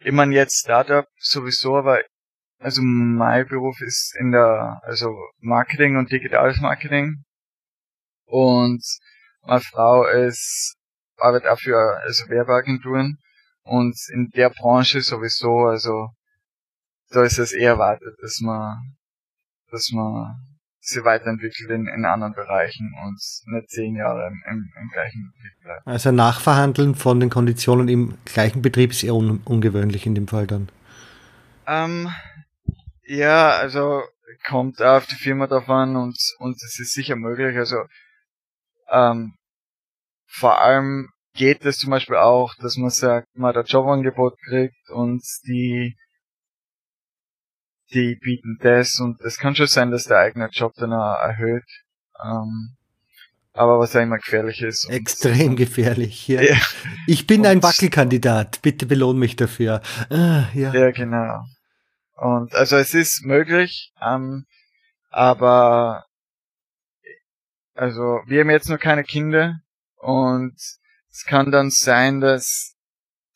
[0.00, 2.02] ich meine jetzt Startup sowieso, aber
[2.58, 7.24] also mein Beruf ist in der, also Marketing und digitales Marketing.
[8.26, 8.82] Und
[9.42, 10.76] meine Frau ist,
[11.20, 13.18] arbeitet auch für also Werbeagenturen.
[13.62, 16.08] Und in der Branche sowieso, also
[17.10, 18.96] da ist es eher erwartet, dass man,
[19.70, 20.34] dass man
[20.80, 23.20] sich weiterentwickelt in, in anderen Bereichen und
[23.52, 25.86] nicht zehn Jahre im, im, im gleichen Betrieb bleibt.
[25.86, 30.46] Also Nachverhandeln von den Konditionen im gleichen Betrieb ist eher un ungewöhnlich in dem Fall
[30.46, 30.70] dann.
[31.66, 32.10] Ähm,
[33.04, 34.02] ja, also
[34.46, 37.56] kommt auf die Firma davon und und es ist sicher möglich.
[37.58, 37.76] Also
[38.90, 39.34] ähm,
[40.30, 44.90] vor allem geht es zum Beispiel auch, dass man sagt, man hat ein Jobangebot kriegt
[44.90, 45.96] und die
[47.92, 51.66] die bieten das und es kann schon sein, dass der eigene Job dann auch erhöht.
[52.22, 52.76] Ähm,
[53.52, 54.88] aber was ja immer gefährlich ist.
[54.88, 56.40] Extrem gefährlich, ja.
[56.40, 56.56] ja.
[57.08, 59.82] Ich bin ein Wackelkandidat, bitte belohn mich dafür.
[60.08, 60.72] Ah, ja.
[60.72, 61.44] ja, genau.
[62.16, 64.44] Und also es ist möglich, ähm,
[65.10, 66.04] aber
[67.74, 69.60] also wir haben jetzt noch keine Kinder
[70.00, 70.54] und
[71.10, 72.76] es kann dann sein, dass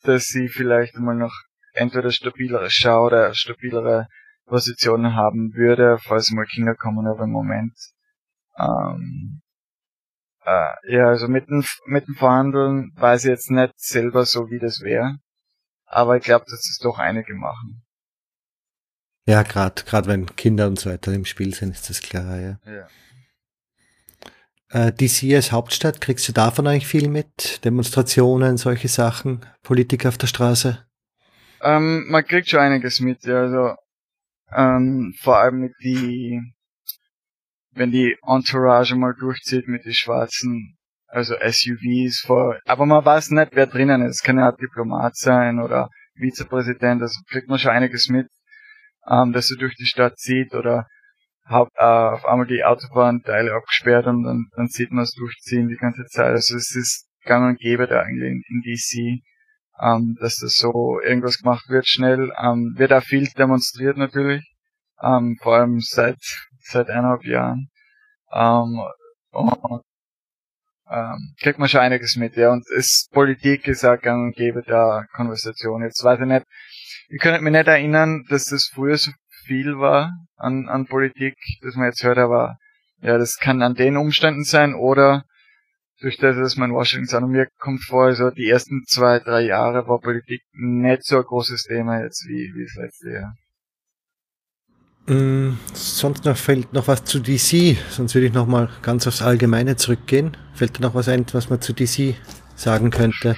[0.03, 1.33] dass sie vielleicht mal noch
[1.73, 4.07] entweder stabilere Schau oder stabilere
[4.45, 7.73] Positionen haben würde, falls mal Kinder kommen, aber im Moment
[8.57, 9.41] ähm,
[10.45, 14.59] äh, ja, also mit dem, mit dem Verhandeln weiß ich jetzt nicht selber so, wie
[14.59, 15.17] das wäre.
[15.85, 17.83] Aber ich glaube, dass es doch einige machen.
[19.27, 22.59] Ja, gerade gerade wenn Kinder und so weiter im Spiel sind, ist das klar, ja.
[22.65, 22.87] ja.
[24.75, 27.63] Äh, DC als Hauptstadt, kriegst du davon eigentlich viel mit?
[27.63, 30.85] Demonstrationen, solche Sachen, Politik auf der Straße?
[31.61, 33.39] Ähm, man kriegt schon einiges mit, ja.
[33.39, 33.75] Also
[34.53, 36.41] ähm, vor allem mit die,
[37.71, 40.75] wenn die Entourage mal durchzieht mit den schwarzen,
[41.07, 44.23] also SUVs vor, aber man weiß nicht, wer drinnen ist.
[44.25, 48.27] Kann ja Diplomat sein oder Vizepräsident, also kriegt man schon einiges mit
[49.07, 50.87] ähm, dass er durch die Stadt zieht oder
[51.45, 55.77] hab, äh, auf einmal die Autobahnteile abgesperrt und dann, dann sieht man es durchziehen die
[55.77, 56.31] ganze Zeit.
[56.31, 59.21] Also es ist gang und gäbe da eigentlich in, in DC,
[59.81, 62.31] ähm, dass das so irgendwas gemacht wird schnell.
[62.41, 64.43] Ähm, wird auch viel demonstriert natürlich,
[65.01, 66.17] ähm, vor allem seit
[66.65, 67.69] seit eineinhalb Jahren.
[68.33, 68.81] Ähm,
[69.31, 69.81] und,
[70.89, 72.51] ähm, kriegt man schon einiges mit, ja.
[72.51, 75.83] Und es Politik ist auch gang und gäbe der Konversation.
[75.83, 76.45] Jetzt weiß ich nicht,
[77.09, 79.11] ich kann mich nicht erinnern, dass das früher so
[79.45, 82.57] viel war an, an Politik, dass man jetzt hört, aber
[83.01, 85.23] ja, das kann an den Umständen sein oder
[86.01, 89.41] durch das, dass man in Washington und mir kommt vor, also die ersten zwei, drei
[89.41, 93.35] Jahre war Politik nicht so ein großes Thema jetzt wie, wie das letzte Jahr.
[95.07, 99.21] Mm, sonst noch fällt noch was zu DC, sonst würde ich noch mal ganz aufs
[99.21, 100.35] Allgemeine zurückgehen.
[100.53, 102.15] Fällt da noch was ein, was man zu DC
[102.55, 103.35] sagen könnte?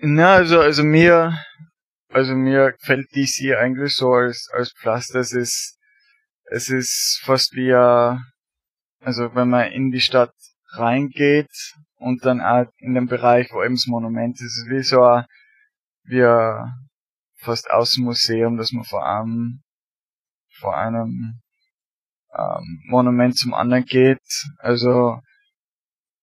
[0.00, 1.38] Na, also, also mir,
[2.08, 5.18] also mir gefällt DC eigentlich so als, als Pflaster.
[5.20, 5.78] Es ist,
[6.44, 8.20] es ist fast wie, a,
[9.00, 10.34] also wenn man in die Stadt
[10.70, 15.02] reingeht und dann auch in dem Bereich, wo eben das Monument ist, ist wie so
[15.02, 15.26] ein,
[16.04, 16.72] wie a,
[17.38, 19.62] fast Außenmuseum, dass man vor einem,
[20.58, 21.40] vor einem
[22.36, 24.22] ähm, Monument zum anderen geht.
[24.58, 25.20] Also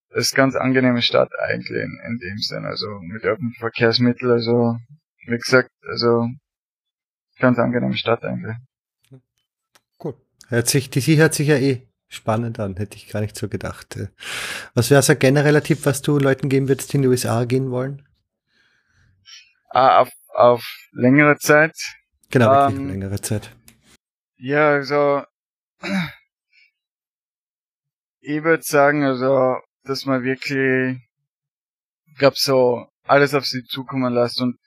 [0.09, 4.77] es ist ganz angenehme Stadt eigentlich in, in dem Sinn, also mit öffentlichen Verkehrsmitteln, also
[5.25, 6.27] wie gesagt, also
[7.39, 8.55] ganz angenehme Stadt eigentlich.
[10.03, 10.15] Cool.
[10.47, 13.49] Hört sich, die sie hört sich ja eh spannend an, hätte ich gar nicht so
[13.49, 13.97] gedacht.
[14.75, 17.45] Was wäre so ein genereller Tipp, was du Leuten geben würdest, die in die USA
[17.45, 18.07] gehen wollen?
[19.69, 21.75] Ah, auf, auf längere Zeit.
[22.29, 23.55] Genau, wirklich ähm, längere Zeit.
[24.37, 25.23] Ja, also
[28.21, 30.97] ich würde sagen, also, dass man wirklich,
[32.05, 34.57] ich glaube so, alles auf sie zukommen lässt und,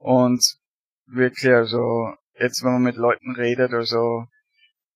[0.00, 0.42] und
[1.06, 4.26] wirklich, also, jetzt, wenn man mit Leuten redet, also,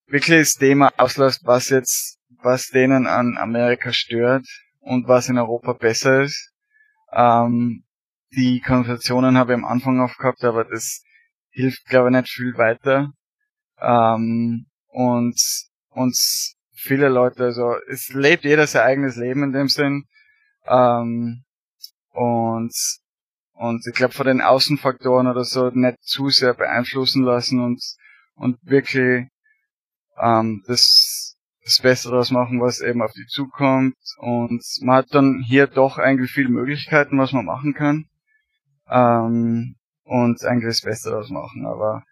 [0.07, 4.47] wirklich das Thema auslässt, was jetzt, was denen an Amerika stört
[4.81, 6.53] und was in Europa besser ist.
[7.13, 7.85] Ähm,
[8.33, 11.03] die Konversationen habe ich am Anfang oft gehabt, aber das
[11.51, 13.13] hilft, glaube ich, nicht viel weiter.
[13.81, 15.41] Ähm, und,
[15.91, 16.17] und
[16.73, 20.05] viele Leute, also es lebt jeder sein eigenes Leben in dem Sinn.
[20.67, 21.45] Ähm,
[22.11, 22.75] und
[23.55, 27.83] und ich glaube von den Außenfaktoren oder so nicht zu sehr beeinflussen lassen und
[28.35, 29.29] und wirklich
[30.21, 33.97] ähm, das das Beste daraus machen, was eben auf die zukommt.
[34.19, 38.05] Und man hat dann hier doch eigentlich viele Möglichkeiten, was man machen kann.
[38.89, 41.65] Ähm, und eigentlich das Beste daraus machen.
[41.67, 42.05] Aber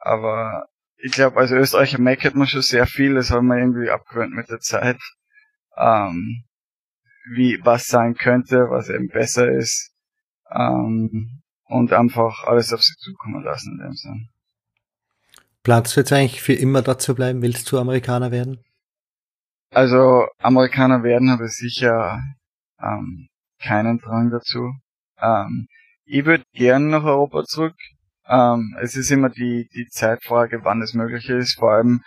[0.00, 0.66] aber
[0.96, 4.48] ich glaube, als Österreicher meckert man schon sehr viel, das haben wir irgendwie abgewöhnt mit
[4.48, 4.98] der Zeit.
[5.76, 6.44] Ähm,
[7.34, 9.92] wie was sein könnte, was eben besser ist.
[10.50, 14.28] Ähm, und einfach alles auf sich zukommen lassen in dem Sinn.
[15.62, 17.42] Planst du jetzt eigentlich für immer dort zu bleiben?
[17.42, 18.64] Willst du Amerikaner werden?
[19.70, 22.22] Also Amerikaner werden habe ich sicher
[22.80, 23.28] ähm,
[23.60, 24.72] keinen Drang dazu.
[25.20, 25.68] Ähm,
[26.04, 27.76] ich würde gern nach Europa zurück.
[28.26, 31.58] Ähm, es ist immer die, die Zeitfrage, wann es möglich ist.
[31.58, 32.02] Vor allem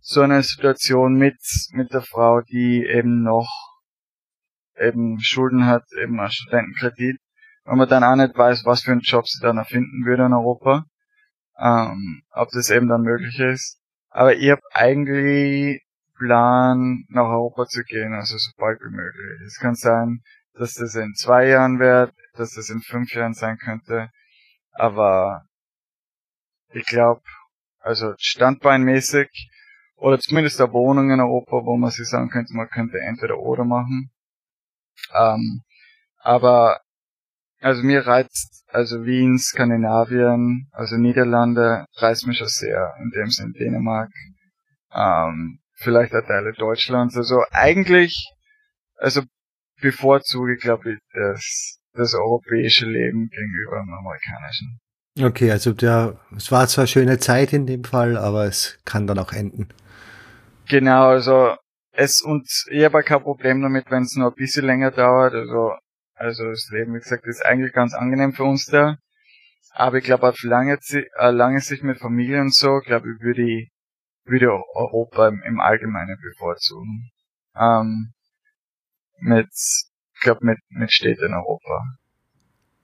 [0.00, 1.38] so eine Situation mit,
[1.72, 3.48] mit der Frau, die eben noch
[4.78, 7.18] eben Schulden hat, eben einen Studentenkredit.
[7.64, 10.32] Wenn man dann auch nicht weiß, was für einen Job sie dann erfinden würde in
[10.32, 10.84] Europa.
[11.58, 13.78] Ähm, ob das eben dann möglich ist.
[14.10, 15.82] Aber ich habe eigentlich
[16.22, 19.40] Plan, nach Europa zu gehen, also so bald wie möglich.
[19.46, 20.22] Es kann sein,
[20.54, 24.10] dass das in zwei Jahren wird, dass das in fünf Jahren sein könnte.
[24.72, 25.46] Aber
[26.72, 27.22] ich glaube,
[27.80, 29.50] also standbeinmäßig
[29.96, 33.64] oder zumindest eine Wohnung in Europa, wo man sich sagen könnte, man könnte entweder oder
[33.64, 34.10] machen.
[35.14, 35.62] Ähm,
[36.18, 36.80] aber
[37.62, 43.52] also mir reizt also Wien, Skandinavien, also Niederlande reizt mich schon sehr, in dem Sinn
[43.52, 44.10] Dänemark,
[44.94, 47.16] ähm, vielleicht auch Teile Deutschlands.
[47.16, 48.30] Also eigentlich,
[48.96, 49.22] also
[49.80, 54.78] bevorzuge, glaube ich, das, das europäische Leben gegenüber dem amerikanischen.
[55.20, 59.18] Okay, also der, es war zwar schöne Zeit in dem Fall, aber es kann dann
[59.18, 59.68] auch enden.
[60.68, 61.54] Genau, also
[61.92, 65.34] es und ich habe kein Problem damit, wenn es nur ein bisschen länger dauert.
[65.34, 65.72] Also,
[66.22, 68.96] also das Leben, wie gesagt, ist eigentlich ganz angenehm für uns da.
[69.74, 73.42] Aber ich glaube, auf lange, äh, lange Sicht mit Familie und so, glaube ich, würde
[73.42, 73.70] ich,
[74.24, 77.10] würde Europa im, Allgemeinen bevorzugen.
[77.56, 78.12] Ähm,
[79.18, 81.82] mit, ich glaube, mit, mit Städten in Europa.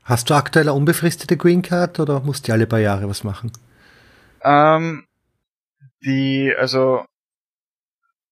[0.03, 3.53] Hast du aktuell eine unbefristete Green Card oder musst du alle paar Jahre was machen?
[4.43, 5.07] Ähm,
[6.03, 7.05] die, also,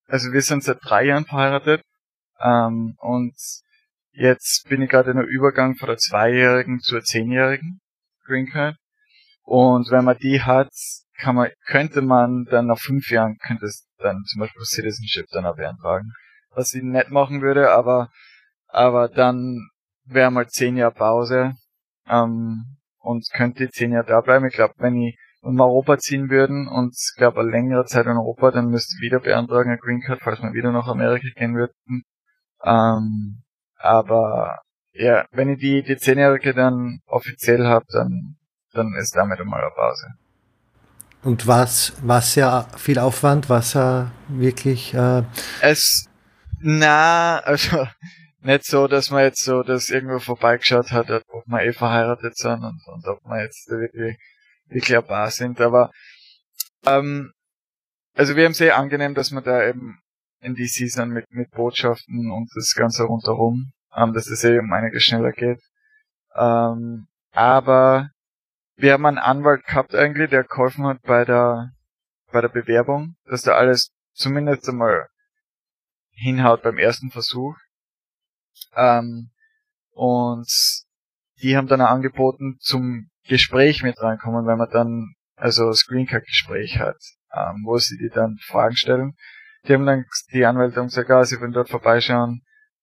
[0.08, 1.82] also wir sind seit drei Jahren verheiratet
[2.40, 3.34] ähm, und
[4.16, 7.80] jetzt bin ich gerade in der Übergang von der zweijährigen zur zehnjährigen
[8.24, 8.76] Green Card
[9.42, 10.70] und wenn man die hat,
[11.18, 15.46] kann man, könnte man dann nach fünf Jahren könnte es dann zum Beispiel Citizenship dann
[15.46, 16.12] auch beantragen,
[16.50, 18.10] was ich nicht machen würde, aber
[18.68, 19.68] aber dann
[20.04, 21.54] wäre mal zehn Jahre Pause
[22.08, 24.46] ähm, und könnte zehn Jahre da bleiben.
[24.46, 28.50] Ich glaube, wenn ich in Europa ziehen würden und glaube eine längere Zeit in Europa,
[28.50, 32.02] dann müsste ich wieder beantragen eine Green Card, falls wir wieder nach Amerika gehen würden.
[32.64, 33.42] Ähm,
[33.76, 34.60] aber
[34.92, 38.36] ja, wenn ich die, die zehnjährige dann offiziell habe, dann,
[38.72, 40.06] dann ist damit einmal eine Pause.
[41.22, 44.94] Und was, was ja viel Aufwand, was ja wirklich.
[44.94, 45.24] Äh
[45.60, 46.08] es,
[46.60, 47.86] na, also
[48.40, 52.62] nicht so, dass man jetzt so das irgendwo vorbeigeschaut hat, ob wir eh verheiratet sind
[52.62, 54.16] und, und ob wir jetzt wirklich,
[54.68, 55.60] wirklich ein Paar sind.
[55.60, 55.90] Aber
[56.86, 57.32] ähm,
[58.14, 59.98] also wir haben sehr angenehm, dass wir da eben
[60.40, 64.72] in die Season mit, mit Botschaften und das Ganze rundherum, ähm, dass es eh um
[64.72, 65.60] einiges schneller geht.
[66.34, 68.10] Ähm, aber
[68.76, 71.70] wir haben einen Anwalt gehabt eigentlich, der geholfen hat bei der
[72.32, 75.08] bei der Bewerbung, dass da alles zumindest einmal
[76.10, 77.56] hinhaut beim ersten Versuch.
[78.74, 79.30] Ähm,
[79.92, 80.48] und
[81.40, 86.98] die haben dann auch angeboten, zum Gespräch mit reinkommen, wenn man dann also Screencard-Gespräch hat,
[87.32, 89.14] ähm, wo sie die dann Fragen stellen.
[89.66, 92.42] Die haben dann die Anwälte haben gesagt, ah, sie würden dort vorbeischauen,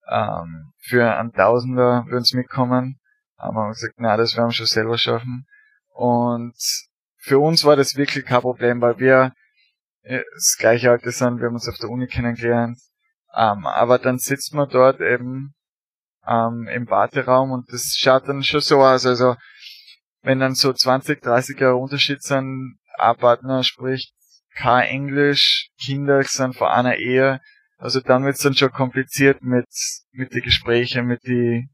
[0.09, 2.99] ähm, für einen Tausender würden sie mitkommen.
[3.39, 5.45] Ähm, haben gesagt, na, das werden wir schon selber schaffen.
[5.93, 6.55] Und
[7.17, 9.33] für uns war das wirklich kein Problem, weil wir
[10.01, 12.77] äh, das gleiche Alter sind, wir haben uns auf der Uni kennengelernt.
[13.35, 15.53] Ähm, aber dann sitzt man dort eben
[16.27, 19.05] ähm, im Warteraum und das schaut dann schon so aus.
[19.05, 19.35] Also
[20.21, 24.13] wenn dann so 20, 30 Jahre Unterschied sind, ein Partner spricht
[24.55, 27.39] kein Englisch, Kinder sind vor einer Ehe,
[27.77, 29.65] Also dann wird's dann schon kompliziert mit,
[30.11, 31.67] mit die Gespräche, mit die,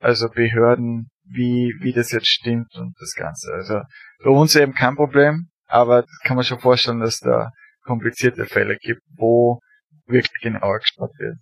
[0.00, 3.52] also Behörden, wie, wie das jetzt stimmt und das Ganze.
[3.52, 3.82] Also
[4.24, 7.50] bei uns eben kein Problem, aber kann man schon vorstellen, dass da
[7.84, 9.60] komplizierte Fälle gibt, wo
[10.06, 11.36] wirklich genauer geschaut wird.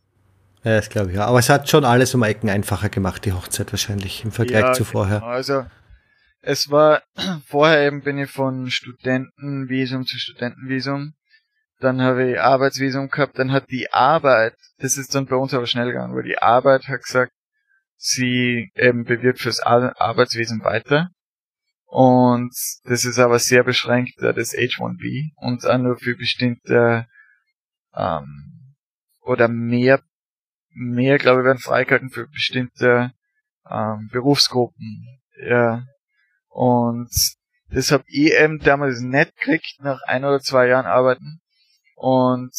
[0.65, 1.27] Ja, das glaube ich ja.
[1.27, 4.73] Aber es hat schon alles um Ecken einfacher gemacht, die Hochzeit wahrscheinlich, im Vergleich ja,
[4.73, 5.21] zu vorher.
[5.21, 5.31] Genau.
[5.31, 5.67] Also
[6.45, 7.03] es war,
[7.47, 11.15] vorher eben bin ich von Studentenvisum zu Studentenvisum.
[11.81, 15.67] Dann habe ich Arbeitsvisum gehabt, dann hat die Arbeit, das ist dann bei uns aber
[15.67, 17.33] schnell gegangen, weil die Arbeit hat gesagt,
[17.97, 21.11] sie eben bewirbt fürs Arbeitsvisum weiter.
[21.87, 27.07] Und das ist aber sehr beschränkt, das H1B und auch nur für bestimmte
[27.95, 28.75] ähm,
[29.23, 30.01] oder mehr
[30.75, 33.13] mehr, glaube ich, werden freigehalten für bestimmte
[33.71, 35.21] ähm, Berufsgruppen.
[35.49, 35.85] Ja.
[36.55, 37.11] Und
[37.71, 41.41] das habe ich eben damals nicht gekriegt, nach ein oder zwei Jahren arbeiten.
[41.97, 42.53] Und,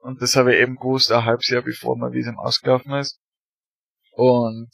[0.00, 3.18] und das habe ich eben gewusst, ein halbes Jahr bevor mein Visum ausgelaufen ist.
[4.12, 4.68] Und,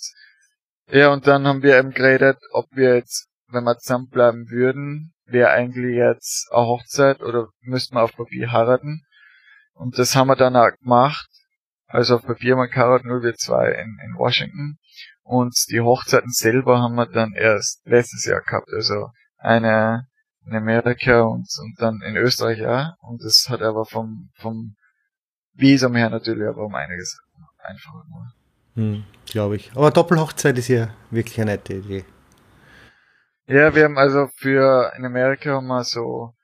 [0.88, 5.50] ja, und dann haben wir eben geredet, ob wir jetzt, wenn wir zusammenbleiben würden, wäre
[5.50, 9.06] eigentlich jetzt eine Hochzeit oder müssten wir auf Papier heiraten.
[9.74, 11.28] Und das haben wir dann auch gemacht.
[11.86, 14.78] Also auf Papier man Karat 0W2 in, in Washington.
[15.24, 18.68] Und die Hochzeiten selber haben wir dann erst letztes Jahr gehabt.
[18.72, 19.08] Also
[19.38, 20.06] eine
[20.46, 22.96] in Amerika und, und dann in Österreich ja.
[23.00, 24.76] Und das hat aber vom, vom
[25.54, 27.18] Visum her natürlich aber um einiges
[27.58, 28.34] einfacher gemacht.
[28.74, 29.72] Hm, Glaube ich.
[29.74, 32.04] Aber Doppelhochzeit ist ja wirklich eine nette Idee.
[33.46, 36.34] Ja, wir haben also für in Amerika haben wir so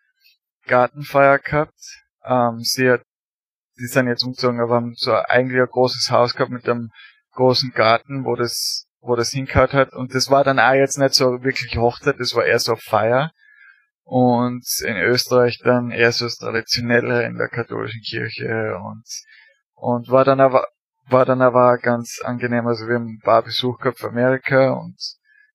[0.67, 1.79] Gartenfeier gehabt.
[2.25, 3.03] Ähm, sie hat
[3.81, 6.91] die sind jetzt umgezogen, aber haben so eigentlich ein großes Haus gehabt mit einem
[7.41, 9.93] großen Garten, wo das, wo das hingehört hat.
[9.95, 13.33] Und das war dann auch jetzt nicht so wirklich Hochzeit, das war eher so Feier.
[14.05, 19.05] Und in Österreich dann eher so das Traditionelle in der katholischen Kirche und,
[19.75, 20.67] und war dann aber,
[21.09, 22.67] war dann aber ganz angenehm.
[22.67, 24.97] Also wir haben ein paar Besuch gehabt von Amerika und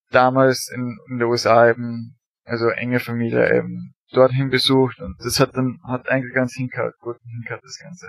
[0.09, 2.15] damals in, in den USA eben,
[2.45, 7.17] also enge Familie eben dorthin besucht und das hat dann, hat eigentlich ganz hingehört, gut
[7.29, 8.07] hingehört das Ganze.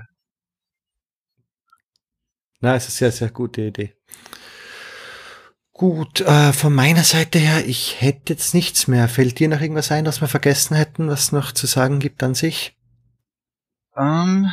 [2.67, 3.95] Na, es ist eine sehr, sehr gute Idee.
[5.73, 9.07] Gut, äh, von meiner Seite her, ich hätte jetzt nichts mehr.
[9.07, 12.35] Fällt dir noch irgendwas ein, was wir vergessen hätten, was noch zu sagen gibt an
[12.35, 12.77] sich?
[13.95, 14.51] Ähm,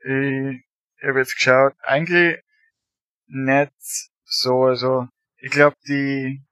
[0.00, 0.64] ich,
[0.96, 2.40] ich habe jetzt geschaut, eigentlich
[3.28, 3.70] nicht
[4.24, 5.06] so, also
[5.36, 6.42] ich glaube die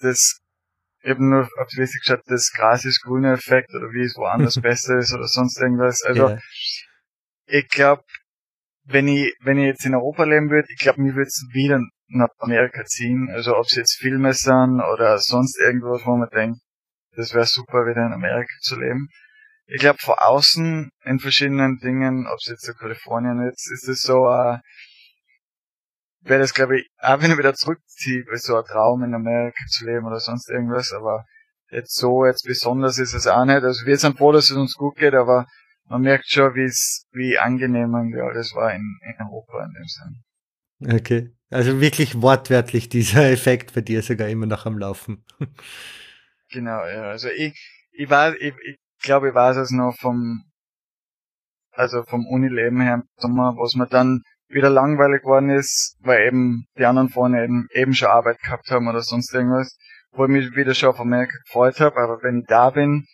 [0.00, 0.40] das
[1.02, 4.54] eben nur auf die Liste geschaut, das Gras ist grüner Effekt oder wie es woanders
[4.62, 6.02] besser ist oder sonst irgendwas.
[6.02, 6.40] Also yeah.
[7.44, 8.04] ich glaube,
[8.90, 11.80] wenn ich wenn ich jetzt in Europa leben würde, ich glaube, mir würde es wieder
[12.08, 13.28] nach Amerika ziehen.
[13.30, 16.60] Also ob es jetzt Filme sind oder sonst irgendwas, wo man denkt,
[17.14, 19.08] das wäre super, wieder in Amerika zu leben.
[19.66, 24.00] Ich glaube, vor außen in verschiedenen Dingen, ob es jetzt in Kalifornien ist, ist es
[24.00, 24.56] so, uh,
[26.20, 29.62] wäre das, glaube ich, auch wenn ich wieder zurückziehe, ist so ein Traum in Amerika
[29.68, 31.24] zu leben oder sonst irgendwas, aber
[31.70, 33.62] jetzt so, jetzt besonders ist es auch nicht.
[33.62, 35.44] Also wir sind froh, dass es uns gut geht, aber
[35.88, 39.86] man merkt schon, wie es, wie angenehm irgendwie alles war in, in Europa in dem
[39.86, 40.96] Sinn.
[40.96, 41.34] Okay.
[41.50, 45.24] Also wirklich wortwörtlich dieser Effekt bei dir sogar immer noch am Laufen.
[46.50, 47.10] genau, ja.
[47.10, 47.58] Also ich,
[47.92, 50.44] ich war, ich, ich glaube, ich weiß es noch vom,
[51.72, 56.66] also vom Unileben her im Sommer, was man dann wieder langweilig geworden ist, weil eben
[56.78, 59.76] die anderen vorne eben, eben schon Arbeit gehabt haben oder sonst irgendwas,
[60.12, 63.06] wo ich mich wieder schon auf Amerika gefreut habe, aber wenn ich da bin,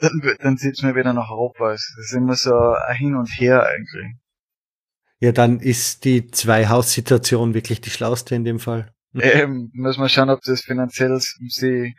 [0.00, 1.68] dann, dann zieht's mir wieder nach Europa.
[1.68, 4.14] Also das ist immer so ein Hin und Her eigentlich.
[5.18, 8.92] Ja, dann ist die Zwei-Haus-Situation wirklich die schlauste in dem Fall.
[9.14, 11.94] Eben, muss man schauen, ob das finanziell sie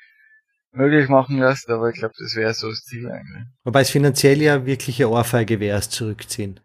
[0.71, 3.43] möglich machen lässt, aber ich glaube, das wäre so das Ziel eigentlich.
[3.63, 6.61] Wobei es finanziell ja wirkliche Ohrfeige wäre, es zurückziehen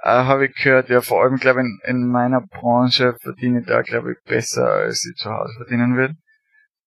[0.00, 3.66] äh, habe ich gehört, ja vor allem glaube ich in, in meiner Branche verdiene ich
[3.66, 6.14] da glaube ich besser, als ich zu Hause verdienen würde.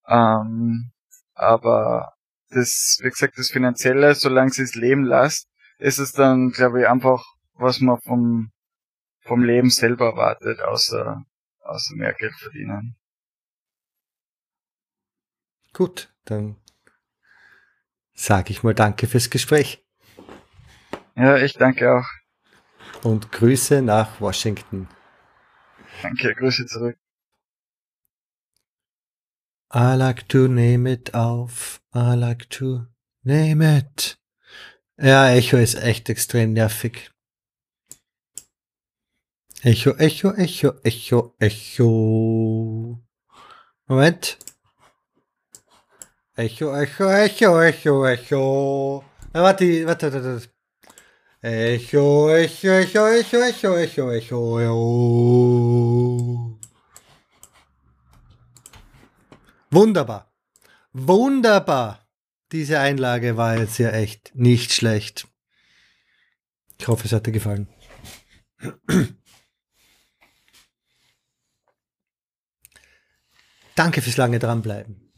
[0.08, 0.92] Ähm,
[1.34, 2.14] aber
[2.52, 5.48] das, wie gesagt, das Finanzielle, solange sie es leben lässt,
[5.80, 7.24] ist es dann, glaube ich, einfach,
[7.54, 8.52] was man vom,
[9.22, 11.24] vom Leben selber erwartet, außer,
[11.62, 12.96] außer mehr Geld verdienen.
[15.74, 16.58] Gut, dann
[18.14, 19.84] sage ich mal Danke fürs Gespräch.
[21.16, 22.06] Ja, ich danke auch
[23.04, 24.88] und Grüße nach Washington.
[26.02, 26.98] Danke, Grüße zurück.
[29.74, 31.80] I like to name it auf.
[31.94, 32.88] I like to
[33.24, 34.18] name it.
[35.02, 37.10] Ja, Echo ist echt extrem nervig.
[39.64, 43.00] Echo, Echo, Echo, Echo, Echo.
[43.88, 44.38] Moment.
[46.36, 49.04] Echo, Echo, Echo, Echo, Echo.
[49.32, 50.50] warte, warte, warte.
[51.44, 55.81] Echo, Echo, Echo, Echo, Echo, Echo, Echo, Echo.
[59.72, 60.32] Wunderbar.
[60.92, 62.06] Wunderbar.
[62.52, 65.28] Diese Einlage war jetzt ja echt nicht schlecht.
[66.78, 67.70] Ich hoffe, es hat dir gefallen.
[73.76, 75.12] Danke fürs lange dranbleiben.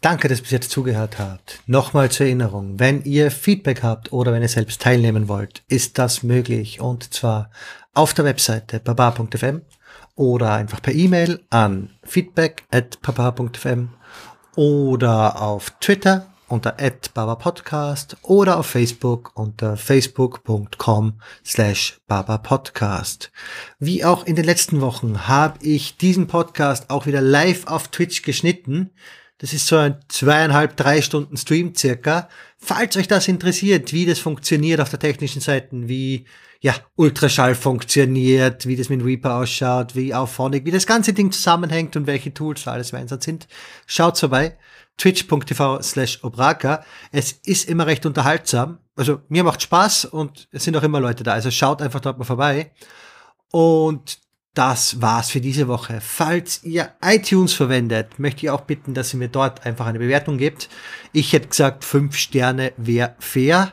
[0.00, 1.60] Danke, dass ihr bis jetzt zugehört habt.
[1.66, 6.22] Nochmal zur Erinnerung, wenn ihr Feedback habt oder wenn ihr selbst teilnehmen wollt, ist das
[6.22, 7.50] möglich und zwar
[7.94, 9.62] auf der Webseite baba.fm
[10.14, 13.90] oder einfach per E-Mail an feedback at papa.fm
[14.56, 16.76] oder auf Twitter unter
[17.14, 23.30] @babapodcast oder auf Facebook unter facebook.com slash babapodcast.
[23.78, 28.22] Wie auch in den letzten Wochen habe ich diesen Podcast auch wieder live auf Twitch
[28.22, 28.90] geschnitten.
[29.38, 32.28] Das ist so ein zweieinhalb, drei Stunden Stream circa.
[32.58, 36.26] Falls euch das interessiert, wie das funktioniert auf der technischen Seite, wie
[36.62, 41.96] ja, Ultraschall funktioniert, wie das mit Reaper ausschaut, wie Auphonic, wie das ganze Ding zusammenhängt
[41.96, 43.48] und welche Tools alles im Einsatz sind,
[43.86, 44.58] schaut vorbei.
[44.98, 46.84] Twitch.tv slash Obraka.
[47.10, 48.78] Es ist immer recht unterhaltsam.
[48.96, 51.32] Also mir macht Spaß und es sind auch immer Leute da.
[51.32, 52.70] Also schaut einfach dort mal vorbei.
[53.50, 54.18] Und
[54.52, 56.00] das war's für diese Woche.
[56.02, 60.36] Falls ihr iTunes verwendet, möchte ich auch bitten, dass ihr mir dort einfach eine Bewertung
[60.36, 60.68] gebt.
[61.12, 63.72] Ich hätte gesagt, fünf Sterne wäre fair.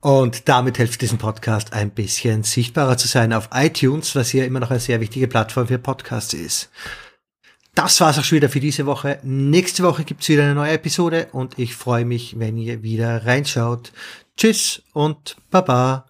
[0.00, 4.60] Und damit hilft diesem Podcast ein bisschen sichtbarer zu sein auf iTunes, was hier immer
[4.60, 6.70] noch eine sehr wichtige Plattform für Podcasts ist.
[7.74, 9.20] Das war's auch schon wieder für diese Woche.
[9.22, 13.92] Nächste Woche gibt's wieder eine neue Episode und ich freue mich, wenn ihr wieder reinschaut.
[14.36, 16.09] Tschüss und Baba.